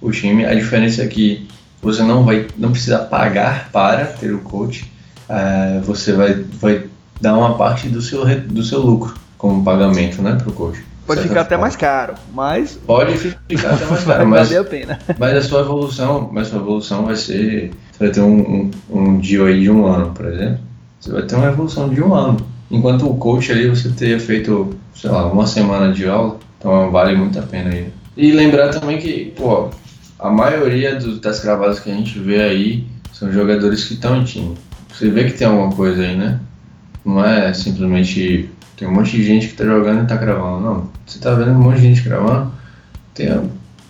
[0.00, 0.44] o time.
[0.44, 1.48] A diferença é que
[1.82, 2.46] você não vai.
[2.56, 4.84] não precisa pagar para ter o coach.
[5.28, 6.84] É, você vai, vai
[7.20, 10.80] dar uma parte do seu, do seu lucro como pagamento, né, pro coach.
[11.06, 14.98] Pode De ficar até mais caro, mas Pode ficar até mais caro, mas a pena.
[15.18, 17.70] mas a sua evolução, mas a sua evolução vai ser.
[17.90, 20.58] Você vai ter um, um, um aí de um ano, por exemplo.
[21.00, 22.36] Você vai ter uma evolução de um ano.
[22.70, 27.16] Enquanto o coach ali você teria feito, sei lá, uma semana de aula, então vale
[27.16, 27.88] muito a pena aí.
[28.16, 29.68] E lembrar também que, pô,
[30.18, 34.24] a maioria dos- das cravadas que a gente vê aí são jogadores que estão em
[34.24, 34.54] time.
[34.92, 36.38] Você vê que tem alguma coisa aí, né?
[37.04, 38.48] Não é simplesmente.
[38.82, 40.60] Tem um monte de gente que tá jogando e tá cravando.
[40.60, 40.90] Não.
[41.06, 42.50] Você tá vendo um monte de gente cravando.
[43.14, 43.28] Tem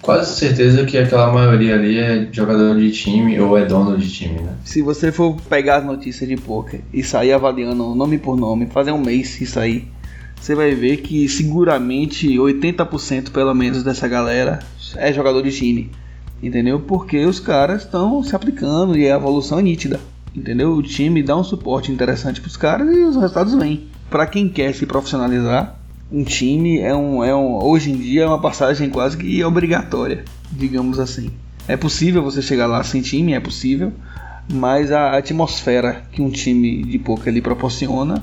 [0.03, 4.43] quase certeza que aquela maioria ali é jogador de time ou é dono de time,
[4.43, 4.53] né?
[4.65, 8.93] Se você for pegar as notícias de poker e sair avaliando nome por nome, fazer
[8.93, 9.89] um mês isso aí,
[10.39, 14.59] você vai ver que seguramente 80% pelo menos dessa galera
[14.97, 15.91] é jogador de time.
[16.43, 16.81] Entendeu?
[16.81, 19.99] Porque os caras estão se aplicando e a evolução é nítida.
[20.37, 20.75] Entendeu?
[20.75, 23.91] O time dá um suporte interessante para os caras e os resultados vêm.
[24.13, 25.75] Para quem quer se profissionalizar,
[26.13, 30.23] um time é um, é um hoje em dia é uma passagem quase que obrigatória,
[30.53, 31.31] digamos assim.
[31.67, 33.91] É possível você chegar lá sem time, é possível,
[34.53, 38.23] mas a atmosfera que um time de poker lhe proporciona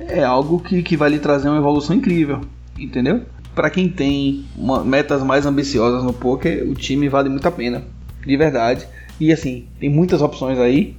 [0.00, 2.40] é algo que, que vai lhe trazer uma evolução incrível,
[2.76, 3.22] entendeu?
[3.54, 7.84] Para quem tem uma- metas mais ambiciosas no poker, o time vale muito a pena,
[8.26, 8.84] de verdade.
[9.20, 10.96] E assim, tem muitas opções aí,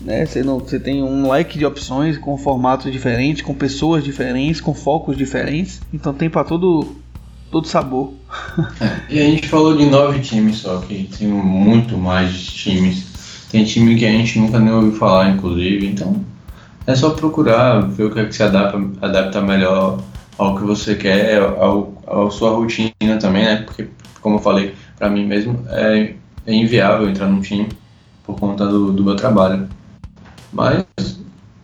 [0.00, 0.24] né?
[0.26, 4.74] Você, não, você tem um leque de opções com formatos diferentes, com pessoas diferentes, com
[4.74, 5.80] focos diferentes.
[5.92, 6.96] Então tem para todo
[7.50, 8.12] todo sabor.
[9.08, 13.46] E a gente falou de nove times só, que tem muito mais times.
[13.50, 16.22] Tem time que a gente nunca nem ouviu falar, inclusive, então
[16.86, 19.98] é só procurar, ver o que é que se adapta, adapta melhor
[20.36, 23.56] ao que você quer, ao, à sua rotina também, né?
[23.56, 23.88] Porque,
[24.20, 26.14] como eu falei, pra mim mesmo é,
[26.46, 27.68] é inviável entrar num time
[28.24, 29.68] por conta do, do meu trabalho.
[30.52, 30.84] Mas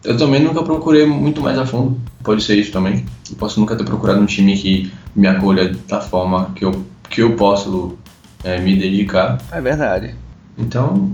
[0.04, 1.98] eu também nunca procurei muito mais a fundo.
[2.22, 3.04] Pode ser isso também.
[3.30, 7.22] Eu posso nunca ter procurado um time que me acolha da forma que eu, que
[7.22, 7.96] eu posso
[8.42, 9.40] é, me dedicar.
[9.50, 10.14] É verdade.
[10.58, 11.12] Então,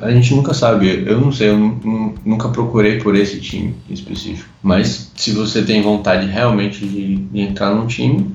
[0.00, 1.04] a gente nunca sabe.
[1.06, 4.48] Eu não sei, eu nu- nu- nunca procurei por esse time específico.
[4.62, 8.34] Mas se você tem vontade realmente de, de entrar num time,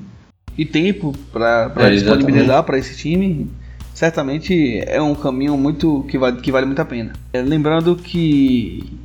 [0.57, 3.49] e tempo para É, disponibilizar para esse time,
[3.99, 7.11] certamente é um caminho muito que vale, que vale muito a pena.
[7.33, 8.97] É, lembrando que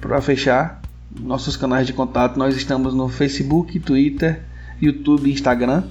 [0.00, 0.80] para fechar,
[1.20, 4.40] nossos canais de contato, nós estamos no Facebook, Twitter,
[4.80, 5.82] YouTube e Instagram.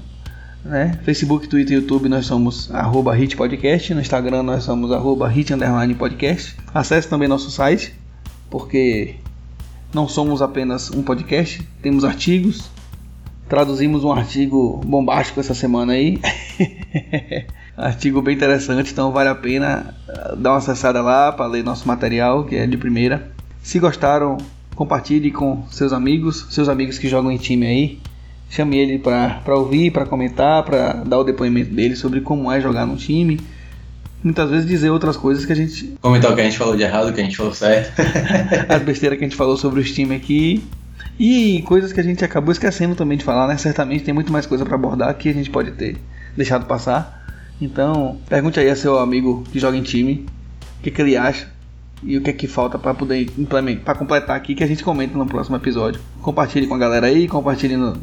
[0.64, 0.98] Né?
[1.04, 5.54] Facebook, Twitter e YouTube nós somos arroba Hit Podcast, no Instagram nós somos arroba Hit
[5.54, 6.56] Underline Podcast.
[6.74, 7.94] Acesse também nosso site,
[8.50, 9.16] porque
[9.94, 12.70] não somos apenas um podcast, temos artigos,
[13.48, 16.20] Traduzimos um artigo bombástico essa semana aí.
[17.78, 21.88] artigo bem interessante, então vale a pena uh, dar uma acessada lá para ler nosso
[21.88, 23.32] material, que é de primeira.
[23.62, 24.38] Se gostaram,
[24.76, 28.00] compartilhe com seus amigos, seus amigos que jogam em time aí.
[28.50, 32.86] Chame ele para ouvir, para comentar, para dar o depoimento dele sobre como é jogar
[32.86, 33.40] no time.
[34.24, 36.84] Muitas vezes dizer outras coisas que a gente comentar o que a gente falou de
[36.84, 37.92] errado, o que a gente falou certo.
[38.70, 40.64] as besteiras que a gente falou sobre os times aqui
[41.20, 43.58] e coisas que a gente acabou esquecendo também de falar, né?
[43.58, 45.98] Certamente tem muito mais coisa para abordar que a gente pode ter
[46.36, 47.25] deixado passar.
[47.62, 50.26] Então, pergunte aí a seu amigo que joga em time
[50.80, 51.48] o que, que ele acha
[52.04, 54.84] e o que é que falta para poder implementar, para completar aqui que a gente
[54.84, 56.00] comenta no próximo episódio.
[56.22, 57.98] Compartilhe com a galera aí, compartilhe no,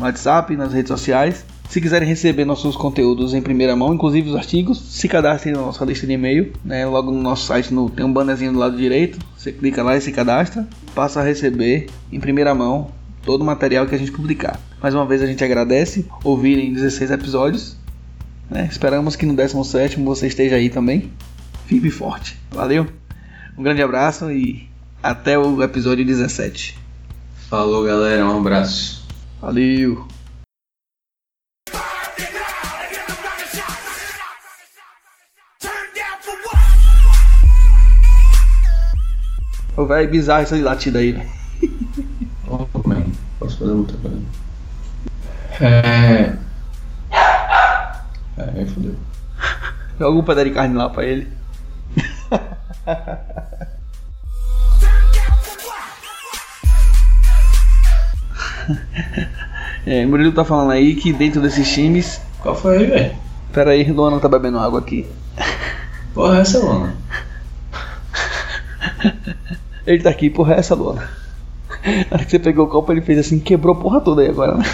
[0.00, 1.44] WhatsApp, nas redes sociais.
[1.68, 5.84] Se quiserem receber nossos conteúdos em primeira mão, inclusive os artigos, se cadastrem na nossa
[5.84, 6.52] lista de e-mail.
[6.64, 6.84] Né?
[6.84, 9.18] Logo no nosso site no, tem um bannerzinho do lado direito.
[9.36, 10.68] Você clica lá e se cadastra.
[10.94, 12.90] Passa a receber em primeira mão
[13.24, 14.60] todo o material que a gente publicar.
[14.82, 17.81] Mais uma vez a gente agradece ouvirem 16 episódios.
[18.52, 18.68] Né?
[18.70, 21.10] Esperamos que no 17 você esteja aí também,
[21.64, 22.38] firme e forte.
[22.50, 22.86] Valeu,
[23.56, 24.68] um grande abraço e
[25.02, 26.78] até o episódio 17.
[27.48, 29.08] Falou galera, um abraço.
[29.40, 30.06] Valeu.
[39.74, 41.30] Ô, velho, bizarro essa latida aí, velho.
[42.54, 42.66] Oh.
[43.38, 44.20] Posso fazer muita coisa.
[45.58, 46.36] É.
[48.38, 48.94] É, aí fodeu.
[49.98, 51.28] Joga um pedaço de carne lá pra ele.
[59.84, 62.20] É, Murilo tá falando aí que dentro desses times.
[62.40, 63.16] Qual foi aí, velho?
[63.52, 65.06] Pera aí, Luana tá bebendo água aqui.
[66.14, 66.94] Porra, essa lona.
[69.84, 71.08] Ele tá aqui, porra, é essa Luana.
[71.84, 74.28] Na hora que você pegou o copo, ele fez assim, quebrou a porra toda aí
[74.28, 74.64] agora, né?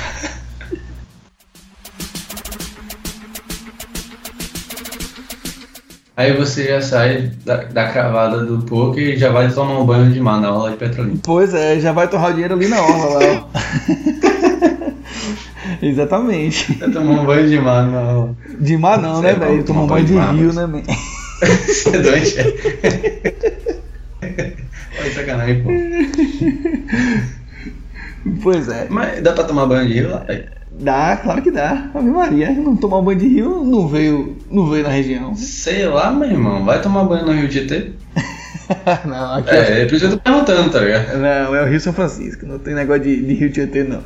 [6.18, 10.10] Aí você já sai da, da cravada do poker e já vai tomar um banho
[10.10, 11.16] de mar na aula de petrolina.
[11.22, 13.48] Pois é, já vai torrar o dinheiro ali na orla lá.
[15.80, 16.72] Exatamente.
[16.74, 18.36] Vai tomar um banho de mar na aula.
[18.58, 19.62] De mar não, Você né, velho?
[19.62, 20.82] Tomar um banho de banho de mar, rio, mas- né, man?
[21.68, 23.74] Você é doente, é?
[25.00, 25.70] Olha sacanagem, pô.
[28.42, 28.88] Pois é.
[28.90, 30.18] Mas dá pra tomar banho de rio lá?
[30.24, 30.48] velho?
[30.78, 31.90] Dá, claro que dá.
[31.92, 35.34] Ave Maria, não tomar banho de rio não veio, não veio na região.
[35.34, 36.64] Sei lá, meu irmão.
[36.64, 37.92] Vai tomar banho no Rio Tietê?
[39.04, 41.18] não, aqui É, é por isso eu tô perguntando, tá ligado?
[41.18, 44.02] Não, é o Rio São Francisco, não tem negócio de, de Rio Tietê, não.